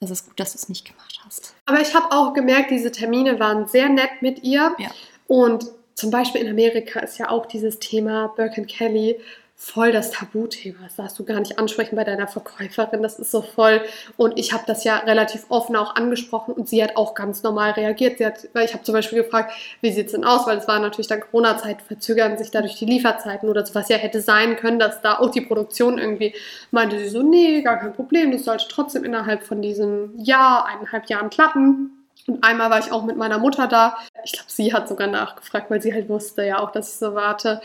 [0.00, 1.54] es ist gut, dass du es nicht gemacht hast.
[1.64, 4.74] Aber ich habe auch gemerkt, diese Termine waren sehr nett mit ihr.
[4.78, 4.90] Ja.
[5.26, 9.18] Und zum Beispiel in Amerika ist ja auch dieses Thema Birkin Kelly
[9.58, 10.80] voll das Tabuthema.
[10.84, 13.02] Das darfst du gar nicht ansprechen bei deiner Verkäuferin.
[13.02, 13.80] Das ist so voll.
[14.18, 17.70] Und ich habe das ja relativ offen auch angesprochen und sie hat auch ganz normal
[17.70, 18.18] reagiert.
[18.18, 20.46] Sie hat, ich habe zum Beispiel gefragt, wie sieht es denn aus?
[20.46, 23.96] Weil es war natürlich dann Corona-Zeit, verzögern sich dadurch die Lieferzeiten oder so, was ja
[23.96, 26.34] hätte sein können, dass da auch die Produktion irgendwie
[26.70, 28.32] meinte sie so, nee, gar kein Problem.
[28.32, 31.92] Das sollte trotzdem innerhalb von diesem Jahr, eineinhalb Jahren klappen.
[32.26, 33.96] Und einmal war ich auch mit meiner Mutter da.
[34.24, 37.14] Ich glaube, sie hat sogar nachgefragt, weil sie halt wusste ja auch, dass ich so
[37.14, 37.60] warte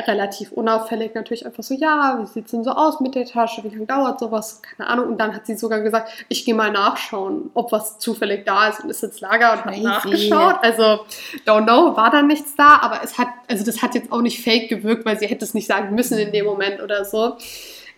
[0.00, 3.62] relativ unauffällig natürlich einfach so, ja, wie sieht es denn so aus mit der Tasche,
[3.64, 5.08] wie lange dauert sowas, keine Ahnung.
[5.08, 8.82] Und dann hat sie sogar gesagt, ich gehe mal nachschauen, ob was zufällig da ist
[8.82, 10.56] und ist ins Lager und hat nachgeschaut.
[10.62, 11.00] Also,
[11.46, 14.42] don't know, war da nichts da, aber es hat, also das hat jetzt auch nicht
[14.42, 17.36] fake gewirkt, weil sie hätte es nicht sagen müssen in dem Moment oder so.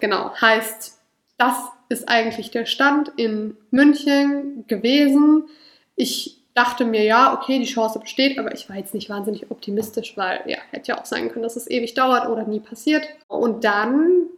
[0.00, 0.98] Genau, heißt,
[1.38, 1.56] das
[1.88, 5.44] ist eigentlich der Stand in München gewesen.
[5.96, 10.16] Ich dachte mir, ja, okay, die Chance besteht, aber ich war jetzt nicht wahnsinnig optimistisch,
[10.16, 13.04] weil ja, hätte ja auch sein können, dass es ewig dauert oder nie passiert.
[13.28, 14.28] Und dann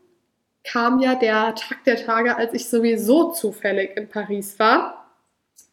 [0.65, 5.07] kam ja der Tag der Tage, als ich sowieso zufällig in Paris war,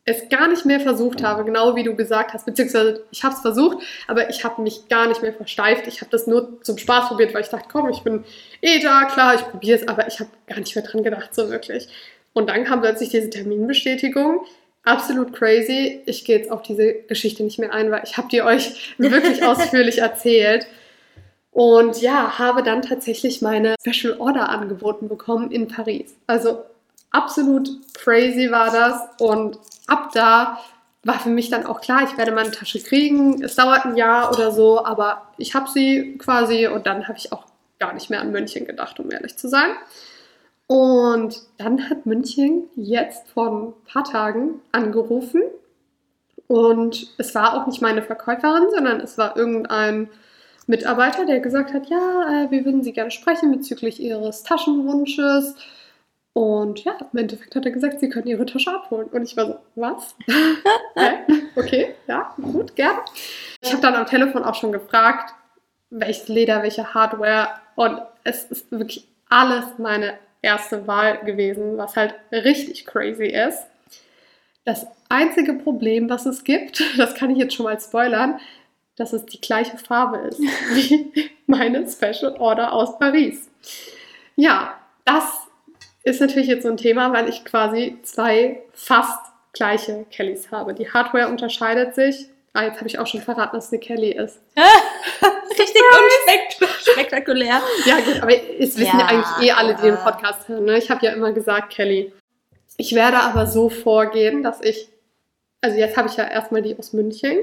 [0.06, 3.42] es gar nicht mehr versucht habe, genau wie du gesagt hast, beziehungsweise ich habe es
[3.42, 3.78] versucht,
[4.08, 5.88] aber ich habe mich gar nicht mehr versteift.
[5.88, 8.26] Ich habe das nur zum Spaß probiert, weil ich dachte, komm, ich bin
[8.62, 11.50] eh da, klar, ich probiere es, aber ich habe gar nicht mehr dran gedacht, so
[11.50, 11.88] wirklich.
[12.34, 14.42] Und dann kam plötzlich diese Terminbestätigung
[14.84, 16.02] absolut crazy.
[16.06, 19.44] Ich gehe jetzt auf diese Geschichte nicht mehr ein, weil ich habe die euch wirklich
[19.44, 20.68] ausführlich erzählt.
[21.52, 26.16] Und ja, habe dann tatsächlich meine Special Order angeboten bekommen in Paris.
[26.26, 26.64] Also
[27.12, 29.00] absolut crazy war das.
[29.20, 30.60] Und ab da
[31.04, 33.44] war für mich dann auch klar, ich werde meine Tasche kriegen.
[33.44, 37.32] Es dauert ein Jahr oder so, aber ich habe sie quasi und dann habe ich
[37.32, 37.46] auch
[37.80, 39.72] gar nicht mehr an München gedacht, um ehrlich zu sein.
[40.74, 45.44] Und dann hat München jetzt vor ein paar Tagen angerufen.
[46.48, 50.10] Und es war auch nicht meine Verkäuferin, sondern es war irgendein
[50.66, 51.98] Mitarbeiter, der gesagt hat, ja,
[52.46, 55.54] äh, wir würden Sie gerne sprechen bezüglich Ihres Taschenwunsches.
[56.34, 59.10] Und ja, im Endeffekt hat er gesagt, Sie können Ihre Tasche abholen.
[59.10, 60.16] Und ich war so, was?
[61.56, 63.02] okay, ja, gut, gerne.
[63.62, 65.36] Ich habe dann am Telefon auch schon gefragt,
[65.92, 67.50] welches Leder, welche Hardware.
[67.76, 70.14] Und es ist wirklich alles meine
[70.44, 73.66] erste Wahl gewesen, was halt richtig crazy ist.
[74.66, 78.40] Das einzige Problem, was es gibt, das kann ich jetzt schon mal spoilern,
[78.96, 80.40] dass es die gleiche Farbe ist
[80.74, 83.50] wie meine Special Order aus Paris.
[84.36, 85.24] Ja, das
[86.04, 89.20] ist natürlich jetzt so ein Thema, weil ich quasi zwei fast
[89.54, 90.74] gleiche Kellys habe.
[90.74, 92.28] Die Hardware unterscheidet sich.
[92.56, 94.40] Ah, jetzt habe ich auch schon verraten, dass es eine Kelly ist.
[95.50, 95.82] Richtig
[96.80, 97.62] unspektakulär.
[97.86, 100.66] Ja, gut, aber es wissen ja, ja eigentlich eh alle, die den Podcast hören.
[100.66, 100.78] Ne?
[100.78, 102.14] Ich habe ja immer gesagt, Kelly.
[102.78, 104.88] Ich werde aber so vorgehen, dass ich,
[105.62, 107.40] also jetzt habe ich ja erstmal die aus München,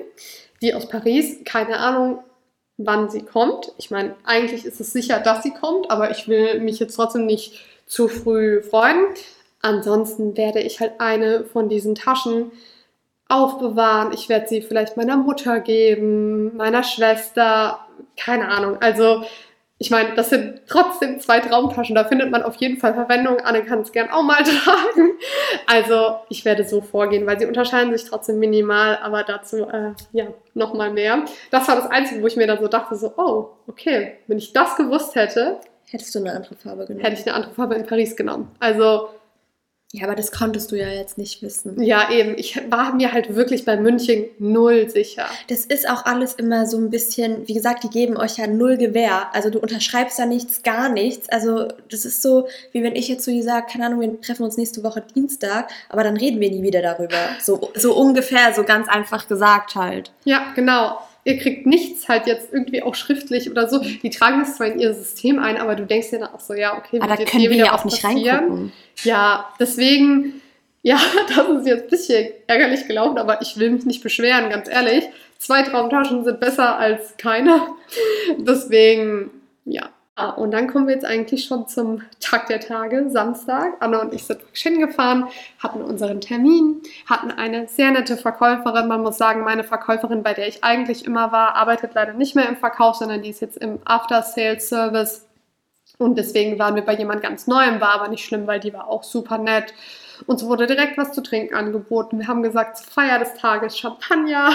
[0.62, 2.22] die aus Paris, keine Ahnung,
[2.76, 3.72] wann sie kommt.
[3.78, 7.26] Ich meine, eigentlich ist es sicher, dass sie kommt, aber ich will mich jetzt trotzdem
[7.26, 9.06] nicht zu früh freuen.
[9.60, 12.52] Ansonsten werde ich halt eine von diesen Taschen
[13.30, 14.12] aufbewahren.
[14.12, 17.80] Ich werde sie vielleicht meiner Mutter geben, meiner Schwester,
[18.16, 18.78] keine Ahnung.
[18.80, 19.22] Also
[19.78, 21.94] ich meine, das sind trotzdem zwei Traumtaschen.
[21.94, 23.38] Da findet man auf jeden Fall Verwendung.
[23.38, 25.12] Anne kann es gern auch mal tragen.
[25.66, 30.26] Also ich werde so vorgehen, weil sie unterscheiden sich trotzdem minimal, aber dazu äh, ja
[30.52, 31.24] nochmal mehr.
[31.50, 34.52] Das war das Einzige, wo ich mir dann so dachte, so, oh, okay, wenn ich
[34.52, 35.60] das gewusst hätte,
[35.90, 37.04] Hättest du eine andere Farbe genommen?
[37.04, 38.52] Hätte ich eine andere Farbe in Paris genommen.
[38.60, 39.08] Also.
[39.92, 41.82] Ja, aber das konntest du ja jetzt nicht wissen.
[41.82, 42.38] Ja, eben.
[42.38, 45.26] Ich war mir halt wirklich bei München null sicher.
[45.48, 48.76] Das ist auch alles immer so ein bisschen, wie gesagt, die geben euch ja null
[48.76, 49.34] Gewähr.
[49.34, 51.28] Also du unterschreibst da nichts, gar nichts.
[51.28, 54.44] Also das ist so, wie wenn ich jetzt zu dir sage, keine Ahnung, wir treffen
[54.44, 57.18] uns nächste Woche Dienstag, aber dann reden wir nie wieder darüber.
[57.40, 60.12] So, so ungefähr, so ganz einfach gesagt halt.
[60.24, 63.78] Ja, genau ihr kriegt nichts halt jetzt irgendwie auch schriftlich oder so.
[63.78, 66.54] Die tragen das zwar in ihr System ein, aber du denkst dir dann auch so,
[66.54, 68.36] ja, okay, aber da können wir ja auch nicht passieren.
[68.36, 68.72] reingucken.
[69.04, 70.40] Ja, deswegen,
[70.82, 70.98] ja,
[71.28, 75.04] das ist jetzt ein bisschen ärgerlich gelaufen, aber ich will mich nicht beschweren, ganz ehrlich.
[75.38, 77.62] Zwei Traumtaschen sind besser als keine.
[78.38, 79.30] Deswegen,
[79.64, 79.90] ja,
[80.20, 83.78] Ah, und dann kommen wir jetzt eigentlich schon zum Tag der Tage, Samstag.
[83.80, 85.24] Anna und ich sind hingefahren,
[85.58, 88.86] hatten unseren Termin, hatten eine sehr nette Verkäuferin.
[88.86, 92.46] Man muss sagen, meine Verkäuferin, bei der ich eigentlich immer war, arbeitet leider nicht mehr
[92.50, 95.26] im Verkauf, sondern die ist jetzt im After-Sales-Service.
[96.00, 98.88] Und deswegen waren wir bei jemand ganz Neuem, war aber nicht schlimm, weil die war
[98.88, 99.74] auch super nett.
[100.26, 102.18] Uns wurde direkt was zu trinken angeboten.
[102.18, 104.50] Wir haben gesagt, Feier des Tages Champagner.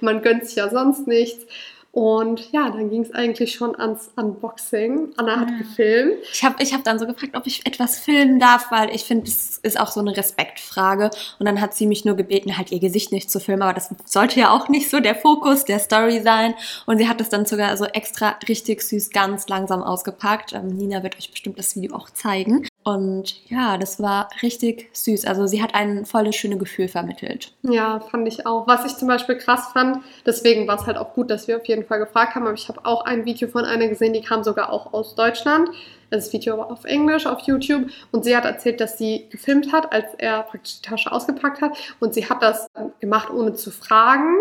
[0.00, 1.46] Man gönnt sich ja sonst nichts.
[1.90, 5.14] Und ja, dann ging es eigentlich schon ans Unboxing.
[5.16, 5.58] Anna hat mhm.
[5.58, 6.18] gefilmt.
[6.32, 9.24] Ich habe ich hab dann so gefragt, ob ich etwas filmen darf, weil ich finde,
[9.24, 11.10] das ist auch so eine Respektfrage.
[11.38, 13.62] Und dann hat sie mich nur gebeten, halt ihr Gesicht nicht zu filmen.
[13.62, 16.54] Aber das sollte ja auch nicht so der Fokus der Story sein.
[16.86, 20.52] Und sie hat das dann sogar so extra richtig süß, ganz langsam ausgepackt.
[20.52, 22.66] Ähm, Nina wird euch bestimmt das Video auch zeigen.
[22.84, 25.26] Und ja, das war richtig süß.
[25.26, 27.52] Also sie hat ein volles, schöne Gefühl vermittelt.
[27.62, 28.66] Ja, fand ich auch.
[28.66, 31.66] Was ich zum Beispiel krass fand, deswegen war es halt auch gut, dass wir auf
[31.66, 34.42] jeden Fall gefragt haben, aber ich habe auch ein Video von einer gesehen, die kam
[34.42, 35.68] sogar auch aus Deutschland.
[36.10, 39.92] Das Video war auf Englisch auf YouTube und sie hat erzählt, dass sie gefilmt hat,
[39.92, 42.68] als er praktisch die Tasche ausgepackt hat und sie hat das
[43.00, 44.34] gemacht, ohne zu fragen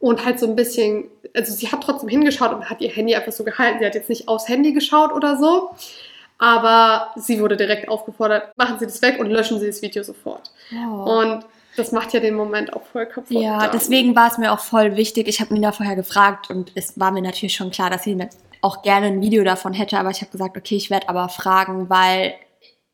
[0.00, 3.32] und halt so ein bisschen, also sie hat trotzdem hingeschaut und hat ihr Handy einfach
[3.32, 3.78] so gehalten.
[3.78, 5.70] Sie hat jetzt nicht aufs Handy geschaut oder so.
[6.44, 10.50] Aber sie wurde direkt aufgefordert, machen Sie das weg und löschen Sie das Video sofort.
[10.74, 11.20] Oh.
[11.20, 11.46] Und
[11.78, 13.30] das macht ja den Moment auch voll kaputt.
[13.30, 13.70] Ja, dann.
[13.72, 15.26] deswegen war es mir auch voll wichtig.
[15.26, 18.28] Ich habe Nina vorher gefragt und es war mir natürlich schon klar, dass sie
[18.60, 21.88] auch gerne ein Video davon hätte, aber ich habe gesagt, okay, ich werde aber fragen,
[21.88, 22.34] weil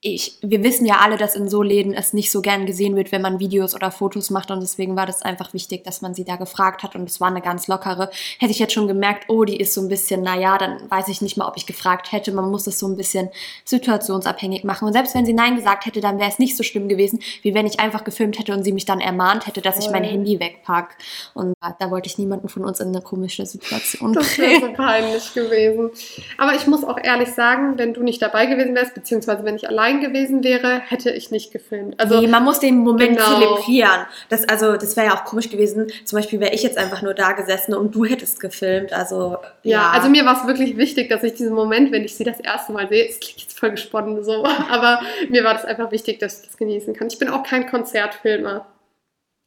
[0.02, 3.12] ich, wir wissen ja alle, dass in so Läden es nicht so gern gesehen wird,
[3.12, 6.24] wenn man Videos oder Fotos macht und deswegen war das einfach wichtig, dass man sie
[6.24, 8.10] da gefragt hat und es war eine ganz lockere.
[8.38, 11.20] Hätte ich jetzt schon gemerkt, oh, die ist so ein bisschen, naja, dann weiß ich
[11.20, 12.32] nicht mal, ob ich gefragt hätte.
[12.32, 13.28] Man muss das so ein bisschen
[13.66, 16.88] situationsabhängig machen und selbst wenn sie Nein gesagt hätte, dann wäre es nicht so schlimm
[16.88, 19.90] gewesen, wie wenn ich einfach gefilmt hätte und sie mich dann ermahnt hätte, dass ich
[19.90, 20.96] mein Handy wegpack.
[21.34, 25.34] Und da wollte ich niemanden von uns in eine komische Situation Das wäre so peinlich
[25.34, 25.90] gewesen.
[26.38, 29.68] Aber ich muss auch ehrlich sagen, wenn du nicht dabei gewesen wärst, beziehungsweise wenn ich
[29.68, 31.98] allein allein gewesen wäre, hätte ich nicht gefilmt.
[31.98, 33.24] Also, nee, man muss den Moment genau.
[33.24, 34.06] zelebrieren.
[34.28, 35.90] Das, also, das wäre ja auch komisch gewesen.
[36.04, 38.92] Zum Beispiel wäre ich jetzt einfach nur da gesessen und du hättest gefilmt.
[38.92, 39.80] Also, ja.
[39.80, 42.40] ja also mir war es wirklich wichtig, dass ich diesen Moment, wenn ich sie das
[42.40, 46.18] erste Mal sehe, es klingt jetzt voll gesponnen so, aber mir war das einfach wichtig,
[46.18, 47.08] dass ich das genießen kann.
[47.08, 48.66] Ich bin auch kein Konzertfilmer.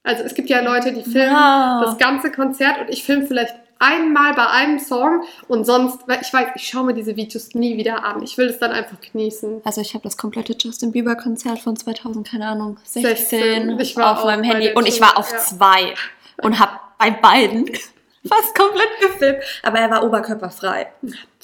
[0.05, 1.85] Also es gibt ja Leute, die filmen wow.
[1.85, 6.31] das ganze Konzert und ich filme vielleicht einmal bei einem Song und sonst, weil ich
[6.31, 8.23] weiß, ich schaue mir diese Videos nie wieder an.
[8.23, 9.61] Ich will es dann einfach genießen.
[9.63, 13.79] Also ich habe das komplette Justin Bieber Konzert von 2000, keine Ahnung, 16, 16.
[13.79, 15.37] Ich war auf meinem Handy und ich war auf ja.
[15.39, 15.93] zwei
[16.41, 17.67] und habe bei beiden
[18.27, 19.43] fast komplett gefilmt.
[19.63, 20.87] Aber er war oberkörperfrei.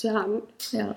[0.02, 0.42] Dann.
[0.72, 0.96] Ja.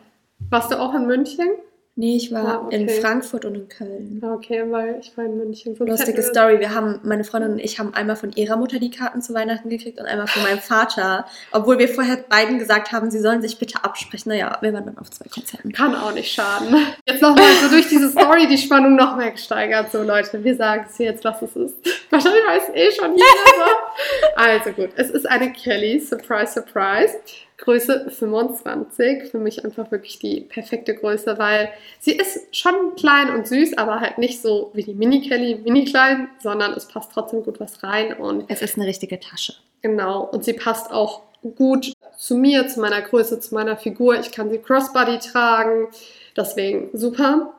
[0.51, 1.49] Warst du auch in München?
[1.95, 2.77] Nee, ich war Ah, okay.
[2.77, 4.21] in Frankfurt und in Köln.
[4.25, 5.77] Ah, Okay, weil ich war in München.
[5.77, 6.59] Sonst Lustige Story.
[6.59, 9.69] Wir haben, meine Freundin und ich haben einmal von ihrer Mutter die Karten zu Weihnachten
[9.69, 11.27] gekriegt und einmal von meinem Vater.
[11.51, 14.31] Obwohl wir vorher beiden gesagt haben, sie sollen sich bitte absprechen.
[14.31, 15.71] Naja, wir waren dann auf zwei Konzerten.
[15.73, 16.75] Kann auch nicht schaden.
[17.07, 19.93] Jetzt nochmal so durch diese Story die Spannung noch mehr gesteigert.
[19.93, 21.77] So Leute, wir sagen es jetzt, was es ist.
[22.09, 23.25] Wahrscheinlich weiß eh schon jeder
[23.59, 24.41] so.
[24.41, 27.17] Also gut, es ist eine Kelly, surprise, surprise.
[27.63, 29.31] Größe 25.
[29.31, 34.01] Für mich einfach wirklich die perfekte Größe, weil sie ist schon klein und süß, aber
[34.01, 37.83] halt nicht so wie die Mini Kelly, mini klein, sondern es passt trotzdem gut was
[37.83, 39.55] rein und Es ist eine richtige Tasche.
[39.81, 41.23] Genau, und sie passt auch
[41.57, 44.19] gut zu mir, zu meiner Größe, zu meiner Figur.
[44.19, 45.89] Ich kann sie Crossbody tragen,
[46.37, 47.55] deswegen super.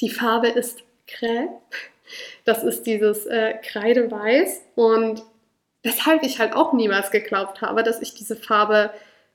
[0.00, 1.48] Die Farbe ist Crêpe.
[2.44, 5.22] Das ist dieses äh, Kreideweiß und
[5.82, 8.90] weshalb ich halt auch niemals geglaubt habe, dass ich diese Farbe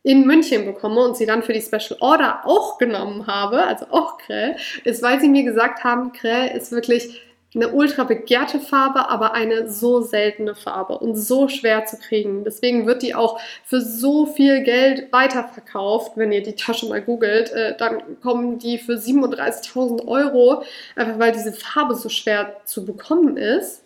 [0.06, 4.20] in München bekomme und sie dann für die Special Order auch genommen habe, also auch
[4.20, 7.22] Crä, ist, weil sie mir gesagt haben, Crä ist wirklich
[7.56, 12.44] eine ultra begehrte Farbe, aber eine so seltene Farbe und so schwer zu kriegen.
[12.44, 16.18] Deswegen wird die auch für so viel Geld weiterverkauft.
[16.18, 20.64] Wenn ihr die Tasche mal googelt, äh, dann kommen die für 37.000 Euro,
[20.96, 23.84] einfach weil diese Farbe so schwer zu bekommen ist.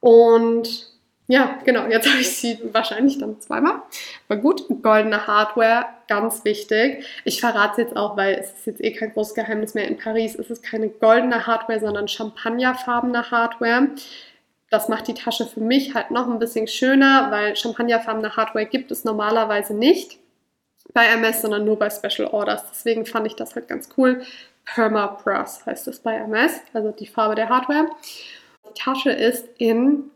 [0.00, 0.93] Und
[1.26, 3.82] ja, genau, jetzt habe ich sie wahrscheinlich dann zweimal.
[4.28, 7.04] Aber gut, goldene Hardware, ganz wichtig.
[7.24, 9.88] Ich verrate es jetzt auch, weil es ist jetzt eh kein großes Geheimnis mehr.
[9.88, 13.88] In Paris ist es keine goldene Hardware, sondern champagnerfarbene Hardware.
[14.68, 18.90] Das macht die Tasche für mich halt noch ein bisschen schöner, weil champagnerfarbene Hardware gibt
[18.90, 20.18] es normalerweise nicht
[20.92, 22.64] bei MS, sondern nur bei Special Orders.
[22.68, 24.22] Deswegen fand ich das halt ganz cool.
[24.66, 27.88] Perma Brass heißt es bei MS, also die Farbe der Hardware.
[28.68, 30.10] Die Tasche ist in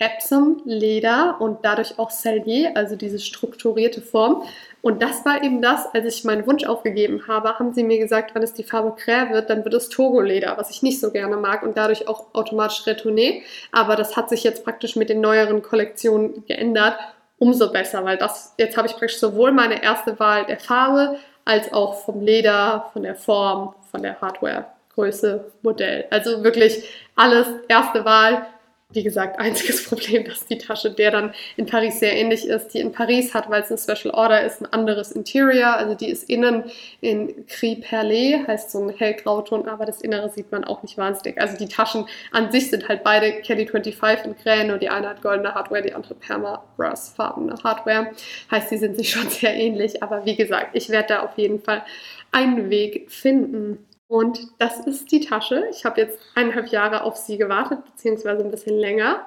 [0.00, 4.44] Epsom Leder und dadurch auch Sellier, also diese strukturierte Form.
[4.80, 8.32] Und das war eben das, als ich meinen Wunsch aufgegeben habe, haben sie mir gesagt,
[8.34, 11.36] wenn es die Farbe Crä wird, dann wird es Togo-Leder, was ich nicht so gerne
[11.36, 13.42] mag und dadurch auch automatisch Retourné.
[13.72, 16.96] Aber das hat sich jetzt praktisch mit den neueren Kollektionen geändert.
[17.40, 21.72] Umso besser, weil das, jetzt habe ich praktisch sowohl meine erste Wahl der Farbe als
[21.72, 26.04] auch vom Leder, von der Form, von der Hardware, Größe, Modell.
[26.10, 26.84] Also wirklich
[27.16, 28.46] alles erste Wahl.
[28.90, 32.68] Wie gesagt, einziges Problem, dass die Tasche der dann in Paris sehr ähnlich ist.
[32.68, 35.74] Die in Paris hat, weil es eine Special Order ist, ein anderes Interior.
[35.74, 36.64] Also die ist innen
[37.02, 41.38] in Gris Perlé, heißt so ein hellgrauton, aber das Innere sieht man auch nicht wahnsinnig.
[41.38, 45.10] Also die Taschen an sich sind halt beide Kelly 25 in Grä, nur die eine
[45.10, 48.12] hat goldene Hardware, die andere Perma Brass farbene Hardware.
[48.50, 50.02] Heißt, die sind sich schon sehr ähnlich.
[50.02, 51.84] Aber wie gesagt, ich werde da auf jeden Fall
[52.32, 53.86] einen Weg finden.
[54.08, 55.66] Und das ist die Tasche.
[55.70, 59.26] Ich habe jetzt eineinhalb Jahre auf sie gewartet, beziehungsweise ein bisschen länger.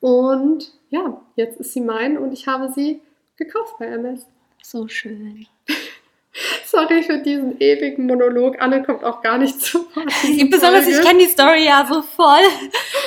[0.00, 3.02] Und ja, jetzt ist sie mein und ich habe sie
[3.36, 4.26] gekauft bei MS.
[4.62, 5.46] So schön.
[6.64, 8.60] Sorry für diesen ewigen Monolog.
[8.60, 10.50] Anne kommt auch gar nicht zu Wort.
[10.50, 12.44] Besonders ich kenne die Story ja so voll.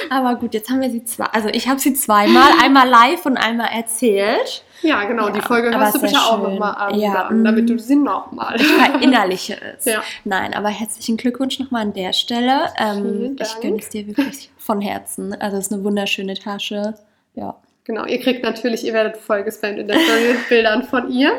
[0.10, 1.26] Aber gut, jetzt haben wir sie zwei.
[1.26, 4.66] Also ich habe sie zweimal, einmal live und einmal erzählt.
[4.84, 5.30] Ja, genau.
[5.30, 6.54] die Ja, Folge aber hörst du bitte auch schön.
[6.54, 7.68] nochmal an, Ja, dann, damit mm.
[7.68, 8.60] du sie nochmal.
[8.60, 9.86] Verinnerliche es.
[9.86, 10.04] Ja.
[10.24, 12.68] Nein, aber herzlichen Glückwunsch nochmal an der Stelle.
[12.78, 15.34] Ähm, ich gönne es dir wirklich von Herzen.
[15.42, 16.96] Also es ist eine wunderschöne Tasche.
[17.34, 17.56] Ja.
[17.86, 21.34] Genau, ihr kriegt natürlich, ihr werdet voll gespammt in der Story mit Bildern von ihr.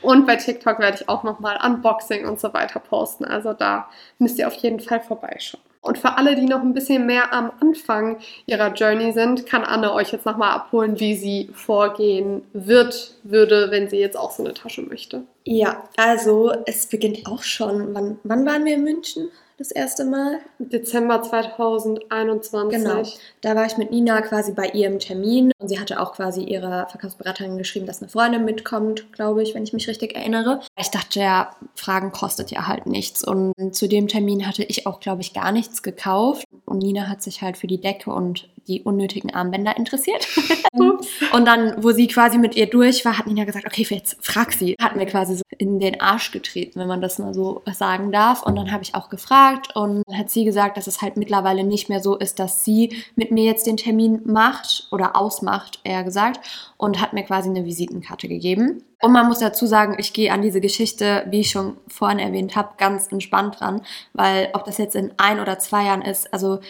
[0.00, 3.24] Und bei TikTok werde ich auch nochmal Unboxing und so weiter posten.
[3.26, 3.88] Also da
[4.18, 5.62] müsst ihr auf jeden Fall vorbeischauen.
[5.82, 9.92] Und für alle, die noch ein bisschen mehr am Anfang ihrer Journey sind, kann Anne
[9.94, 14.52] euch jetzt nochmal abholen, wie sie vorgehen wird, würde, wenn sie jetzt auch so eine
[14.52, 15.22] Tasche möchte.
[15.44, 17.94] Ja, also es beginnt auch schon.
[17.94, 20.38] Wann, wann waren wir in München das erste Mal?
[20.58, 22.82] Dezember 2021.
[22.82, 23.02] Genau.
[23.42, 26.88] Da war ich mit Nina quasi bei ihrem Termin und sie hatte auch quasi ihrer
[26.88, 30.60] Verkaufsberaterin geschrieben, dass eine Freundin mitkommt, glaube ich, wenn ich mich richtig erinnere.
[30.78, 34.98] Ich dachte ja, Fragen kostet ja halt nichts und zu dem Termin hatte ich auch,
[34.98, 38.82] glaube ich, gar nichts gekauft und Nina hat sich halt für die Decke und die
[38.82, 40.26] unnötigen Armbänder interessiert.
[41.32, 44.52] Und dann, wo sie quasi mit ihr durch war, hat Nina gesagt, okay, jetzt frag
[44.52, 44.76] sie.
[44.80, 48.42] Hat mir quasi so in den Arsch getreten, wenn man das mal so sagen darf.
[48.42, 51.64] Und dann habe ich auch gefragt und dann hat sie gesagt, dass es halt mittlerweile
[51.64, 56.04] nicht mehr so ist, dass sie mit mir jetzt den Termin macht oder ausmacht, eher
[56.04, 56.40] gesagt,
[56.76, 58.84] und hat mir quasi eine Visitenkarte gegeben.
[59.02, 62.56] Und man muss dazu sagen, ich gehe an diese Geschichte, wie ich schon vorhin erwähnt
[62.56, 63.82] habe, ganz entspannt dran,
[64.12, 66.60] weil ob das jetzt in ein oder zwei Jahren ist, also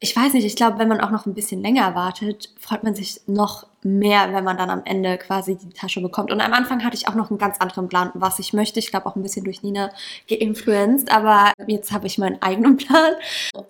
[0.00, 2.94] ich weiß nicht, ich glaube, wenn man auch noch ein bisschen länger wartet, freut man
[2.94, 6.32] sich noch mehr, wenn man dann am Ende quasi die Tasche bekommt.
[6.32, 8.78] Und am Anfang hatte ich auch noch einen ganz anderen Plan, was ich möchte.
[8.78, 9.90] Ich glaube auch ein bisschen durch Nina
[10.28, 13.14] geinfluenced, aber jetzt habe ich meinen eigenen Plan.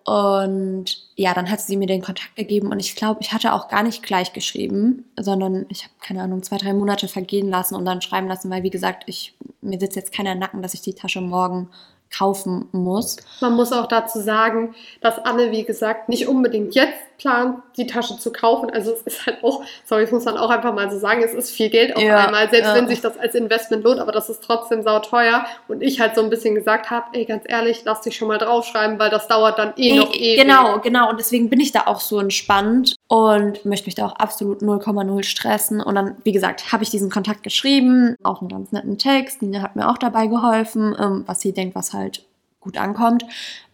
[0.04, 3.68] Und ja, dann hat sie mir den Kontakt gegeben und ich glaube, ich hatte auch
[3.68, 7.84] gar nicht gleich geschrieben, sondern ich habe keine Ahnung, zwei, drei Monate vergehen lassen und
[7.84, 10.94] dann schreiben lassen, weil wie gesagt, ich mir sitzt jetzt keiner Nacken, dass ich die
[10.94, 11.68] Tasche morgen
[12.16, 13.16] kaufen muss.
[13.40, 18.16] Man muss auch dazu sagen, dass Anne, wie gesagt, nicht unbedingt jetzt plant, die Tasche
[18.16, 18.70] zu kaufen.
[18.70, 21.34] Also es ist halt auch, sorry, das muss man auch einfach mal so sagen, es
[21.34, 22.74] ist viel Geld auf ja, einmal, selbst ja.
[22.74, 25.44] wenn sich das als Investment lohnt, aber das ist trotzdem sauteuer.
[25.66, 28.38] Und ich halt so ein bisschen gesagt habe, ey, ganz ehrlich, lass dich schon mal
[28.38, 30.40] draufschreiben, weil das dauert dann eh noch ewig.
[30.40, 31.10] Genau, genau.
[31.10, 35.24] Und deswegen bin ich da auch so entspannt und möchte mich da auch absolut 0,0
[35.24, 35.80] stressen.
[35.80, 39.42] Und dann, wie gesagt, habe ich diesen Kontakt geschrieben, auch einen ganz netten Text.
[39.42, 42.24] Nina hat mir auch dabei geholfen, ähm, was sie denkt, was halt
[42.60, 43.24] gut ankommt.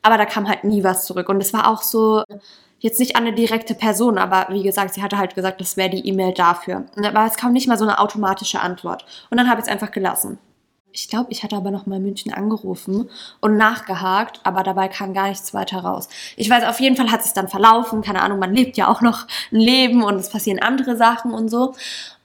[0.03, 1.29] Aber da kam halt nie was zurück.
[1.29, 2.23] Und es war auch so,
[2.85, 5.89] jetzt nicht an eine direkte Person, aber wie gesagt, sie hatte halt gesagt, das wäre
[5.89, 6.85] die E-Mail dafür.
[7.03, 9.07] Aber es kam nicht mal so eine automatische Antwort.
[9.31, 10.39] Und dann habe ich es einfach gelassen.
[10.93, 13.09] Ich glaube, ich hatte aber noch mal München angerufen
[13.41, 16.11] und nachgehakt, aber dabei kam gar nichts weiter raus.
[16.37, 18.03] Ich weiß, auf jeden Fall hat es dann verlaufen.
[18.03, 21.49] Keine Ahnung, man lebt ja auch noch ein Leben und es passieren andere Sachen und
[21.49, 21.75] so.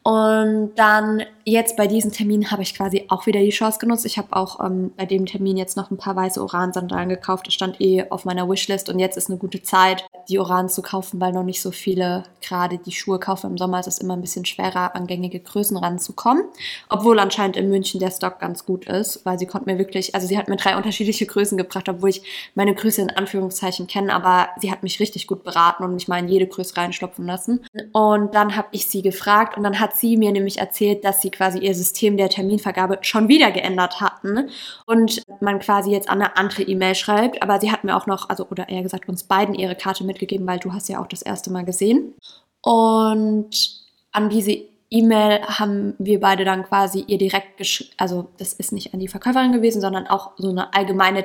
[0.03, 4.05] Und dann jetzt bei diesem Termin habe ich quasi auch wieder die Chance genutzt.
[4.05, 7.47] Ich habe auch ähm, bei dem Termin jetzt noch ein paar weiße Oran-Sandalen gekauft.
[7.47, 10.81] Das stand eh auf meiner Wishlist und jetzt ist eine gute Zeit, die Oran zu
[10.81, 13.51] kaufen, weil noch nicht so viele gerade die Schuhe kaufen.
[13.51, 16.43] Im Sommer ist es immer ein bisschen schwerer, an gängige Größen ranzukommen.
[16.89, 20.27] Obwohl anscheinend in München der Stock ganz gut ist, weil sie konnte mir wirklich, also
[20.27, 22.21] sie hat mir drei unterschiedliche Größen gebracht, obwohl ich
[22.55, 26.19] meine Größe in Anführungszeichen kenne, aber sie hat mich richtig gut beraten und mich mal
[26.19, 27.65] in jede Größe reinstopfen lassen.
[27.91, 31.31] Und dann habe ich sie gefragt und dann hat sie mir nämlich erzählt, dass sie
[31.39, 34.49] quasi ihr System der Terminvergabe schon wieder geändert hatten
[34.85, 37.41] und man quasi jetzt an eine andere E-Mail schreibt.
[37.41, 40.45] Aber sie hat mir auch noch, also oder eher gesagt uns beiden ihre Karte mitgegeben,
[40.45, 42.13] weil du hast ja auch das erste Mal gesehen.
[42.61, 43.71] Und
[44.11, 44.51] an diese
[44.89, 49.07] E-Mail haben wir beide dann quasi ihr direkt geschrieben, also das ist nicht an die
[49.07, 51.23] Verkäuferin gewesen, sondern auch so eine allgemeine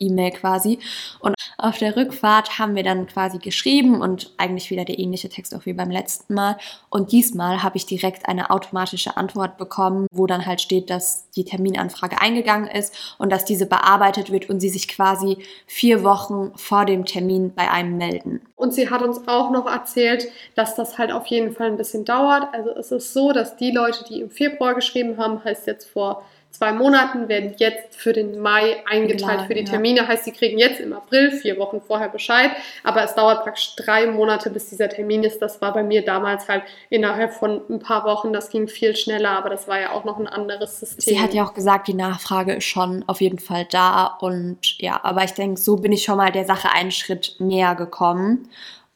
[0.00, 0.78] Terminvergabe-E-Mail quasi.
[1.20, 5.54] Und auf der Rückfahrt haben wir dann quasi geschrieben und eigentlich wieder der ähnliche Text
[5.54, 6.56] auch wie beim letzten Mal.
[6.88, 11.44] Und diesmal habe ich direkt eine automatische Antwort bekommen, wo dann halt steht, dass die
[11.44, 16.86] Terminanfrage eingegangen ist und dass diese bearbeitet wird und sie sich quasi vier Wochen vor
[16.86, 18.40] dem Termin bei einem melden.
[18.56, 22.04] Und sie hat uns auch noch erzählt, dass das halt auf jeden Fall ein bisschen
[22.04, 22.48] dauert.
[22.52, 26.22] Also es ist so, dass die Leute, die im Februar geschrieben haben, heißt jetzt vor
[26.50, 30.00] zwei Monaten werden jetzt für den Mai eingeteilt für die Termine.
[30.00, 30.08] Ja.
[30.08, 32.50] Heißt, sie kriegen jetzt im April, vier Wochen vorher Bescheid,
[32.84, 35.40] aber es dauert praktisch drei Monate, bis dieser Termin ist.
[35.40, 38.32] Das war bei mir damals halt innerhalb von ein paar Wochen.
[38.32, 41.14] Das ging viel schneller, aber das war ja auch noch ein anderes System.
[41.14, 45.00] Sie hat ja auch gesagt, die Nachfrage ist schon auf jeden Fall da und ja,
[45.02, 48.48] aber ich denke, so bin ich schon mal der Sache einen Schritt näher gekommen.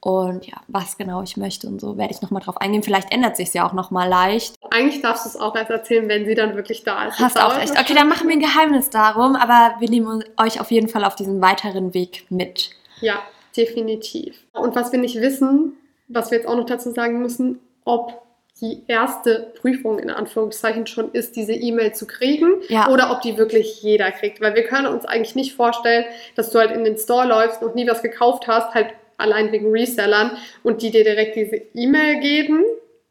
[0.05, 2.83] Und ja, was genau ich möchte und so werde ich nochmal drauf eingehen.
[2.83, 4.55] Vielleicht ändert sich ja auch nochmal leicht.
[4.71, 7.19] Eigentlich darfst du es auch erst erzählen, wenn sie dann wirklich da ist.
[7.19, 7.73] Hast auch recht.
[7.73, 11.17] Okay, dann machen wir ein Geheimnis darum, aber wir nehmen euch auf jeden Fall auf
[11.17, 12.69] diesen weiteren Weg mit.
[13.01, 13.15] Ja,
[13.57, 14.45] definitiv.
[14.53, 15.73] Und was wir nicht wissen,
[16.09, 18.23] was wir jetzt auch noch dazu sagen müssen, ob
[18.61, 22.91] die erste Prüfung in Anführungszeichen schon ist, diese E-Mail zu kriegen ja.
[22.91, 24.43] oder ob die wirklich jeder kriegt.
[24.43, 26.05] Weil wir können uns eigentlich nicht vorstellen,
[26.37, 28.89] dass du halt in den Store läufst, noch nie was gekauft hast, halt
[29.19, 32.65] allein wegen Resellern und die dir direkt diese E-Mail geben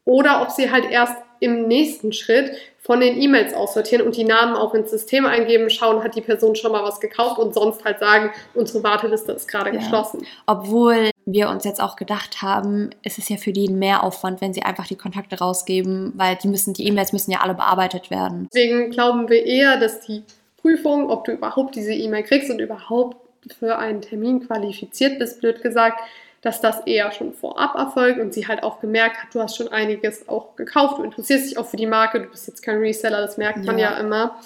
[0.04, 4.56] oder ob sie halt erst im nächsten Schritt von den E-Mails aussortieren und die Namen
[4.56, 7.98] auch ins System eingeben, schauen, hat die Person schon mal was gekauft und sonst halt
[7.98, 9.76] sagen, unsere Warteliste ist gerade ja.
[9.76, 10.26] geschlossen.
[10.46, 14.52] Obwohl wir uns jetzt auch gedacht haben, ist es ja für die ein Mehraufwand, wenn
[14.52, 18.48] sie einfach die Kontakte rausgeben, weil die müssen, die E-Mails müssen ja alle bearbeitet werden.
[18.52, 20.22] Deswegen glauben wir eher, dass die
[20.58, 23.16] Prüfung, ob du überhaupt diese E-Mail kriegst und überhaupt
[23.52, 26.00] für einen Termin qualifiziert bist, blöd gesagt,
[26.44, 29.68] dass das eher schon vorab erfolgt und sie halt auch gemerkt hat, du hast schon
[29.68, 33.22] einiges auch gekauft, du interessierst dich auch für die Marke, du bist jetzt kein Reseller,
[33.22, 34.38] das merkt man ja, ja immer.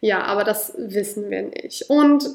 [0.00, 1.88] Ja, aber das wissen wir nicht.
[1.88, 2.28] Und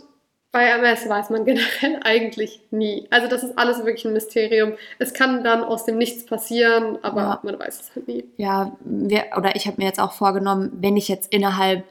[0.52, 3.08] bei MS weiß man generell eigentlich nie.
[3.12, 4.74] Also das ist alles wirklich ein Mysterium.
[4.98, 7.40] Es kann dann aus dem Nichts passieren, aber ja.
[7.44, 8.26] man weiß es halt nie.
[8.38, 11.84] Ja, wir, oder ich habe mir jetzt auch vorgenommen, wenn ich jetzt innerhalb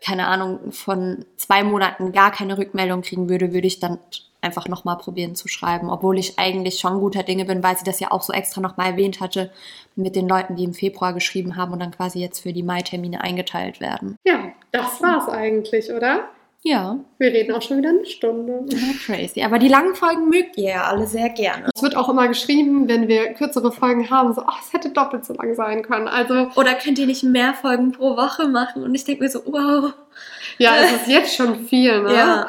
[0.00, 3.98] keine Ahnung, von zwei Monaten gar keine Rückmeldung kriegen würde, würde ich dann
[4.40, 8.00] einfach nochmal probieren zu schreiben, obwohl ich eigentlich schon guter Dinge bin, weil sie das
[8.00, 9.50] ja auch so extra nochmal erwähnt hatte
[9.96, 13.20] mit den Leuten, die im Februar geschrieben haben und dann quasi jetzt für die Mai-Termine
[13.22, 14.16] eingeteilt werden.
[14.24, 16.28] Ja, das war's eigentlich, oder?
[16.62, 16.98] Ja.
[17.18, 18.64] Wir reden auch schon wieder eine Stunde.
[18.68, 19.42] Ja, crazy.
[19.42, 21.70] Aber die langen Folgen mögt ihr ja alle sehr gerne.
[21.74, 25.24] Es wird auch immer geschrieben, wenn wir kürzere Folgen haben, so, ach, es hätte doppelt
[25.24, 26.08] so lang sein können.
[26.08, 28.82] Also Oder könnt ihr nicht mehr Folgen pro Woche machen?
[28.82, 29.92] Und ich denke mir so, wow.
[30.58, 32.14] Ja, es ist jetzt schon viel, ne?
[32.14, 32.48] Ja.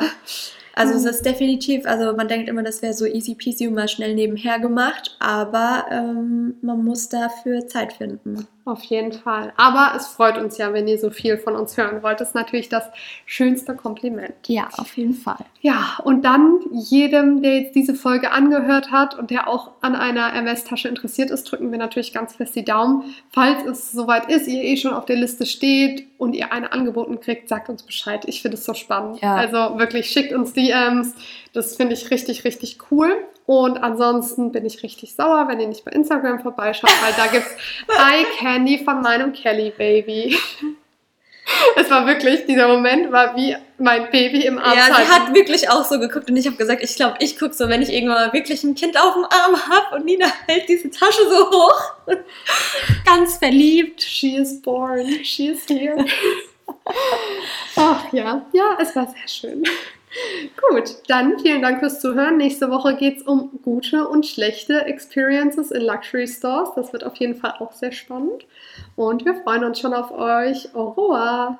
[0.73, 3.87] Also es ist definitiv, also man denkt immer, das wäre so easy peasy und mal
[3.87, 8.47] schnell nebenher gemacht, aber ähm, man muss dafür Zeit finden.
[8.67, 9.53] Auf jeden Fall.
[9.55, 12.19] Aber es freut uns ja, wenn ihr so viel von uns hören wollt.
[12.19, 12.83] Das ist natürlich das
[13.25, 14.35] schönste Kompliment.
[14.47, 15.45] Ja, auf jeden Fall.
[15.61, 20.33] Ja, und dann jedem, der jetzt diese Folge angehört hat und der auch an einer
[20.33, 23.15] MS-Tasche interessiert ist, drücken wir natürlich ganz fest die Daumen.
[23.31, 27.21] Falls es soweit ist, ihr eh schon auf der Liste steht und ihr eine angeboten
[27.21, 28.25] kriegt, sagt uns Bescheid.
[28.27, 29.21] Ich finde es so spannend.
[29.21, 29.35] Ja.
[29.35, 31.15] Also wirklich, schickt uns DMs.
[31.53, 33.15] Das finde ich richtig, richtig cool.
[33.47, 37.55] Und ansonsten bin ich richtig sauer, wenn ihr nicht bei Instagram vorbeischaut, weil da gibt's
[37.87, 40.37] Eye Candy von meinem Kelly Baby.
[41.77, 44.77] Es war wirklich, dieser Moment war wie mein Baby im Arm.
[44.77, 47.53] Ja, sie hat wirklich auch so geguckt und ich habe gesagt, ich glaube, ich gucke
[47.53, 50.89] so, wenn ich irgendwann wirklich ein Kind auf dem Arm habe und Nina hält diese
[50.89, 51.93] Tasche so hoch.
[53.05, 54.01] Ganz verliebt.
[54.01, 56.05] She is born, she is here.
[57.77, 59.63] Ach ja, ja, es war sehr schön.
[60.69, 62.37] Gut, dann vielen Dank fürs Zuhören.
[62.37, 66.69] Nächste Woche geht es um gute und schlechte Experiences in Luxury Stores.
[66.75, 68.45] Das wird auf jeden Fall auch sehr spannend.
[68.95, 70.73] Und wir freuen uns schon auf euch.
[70.73, 71.59] Au revoir!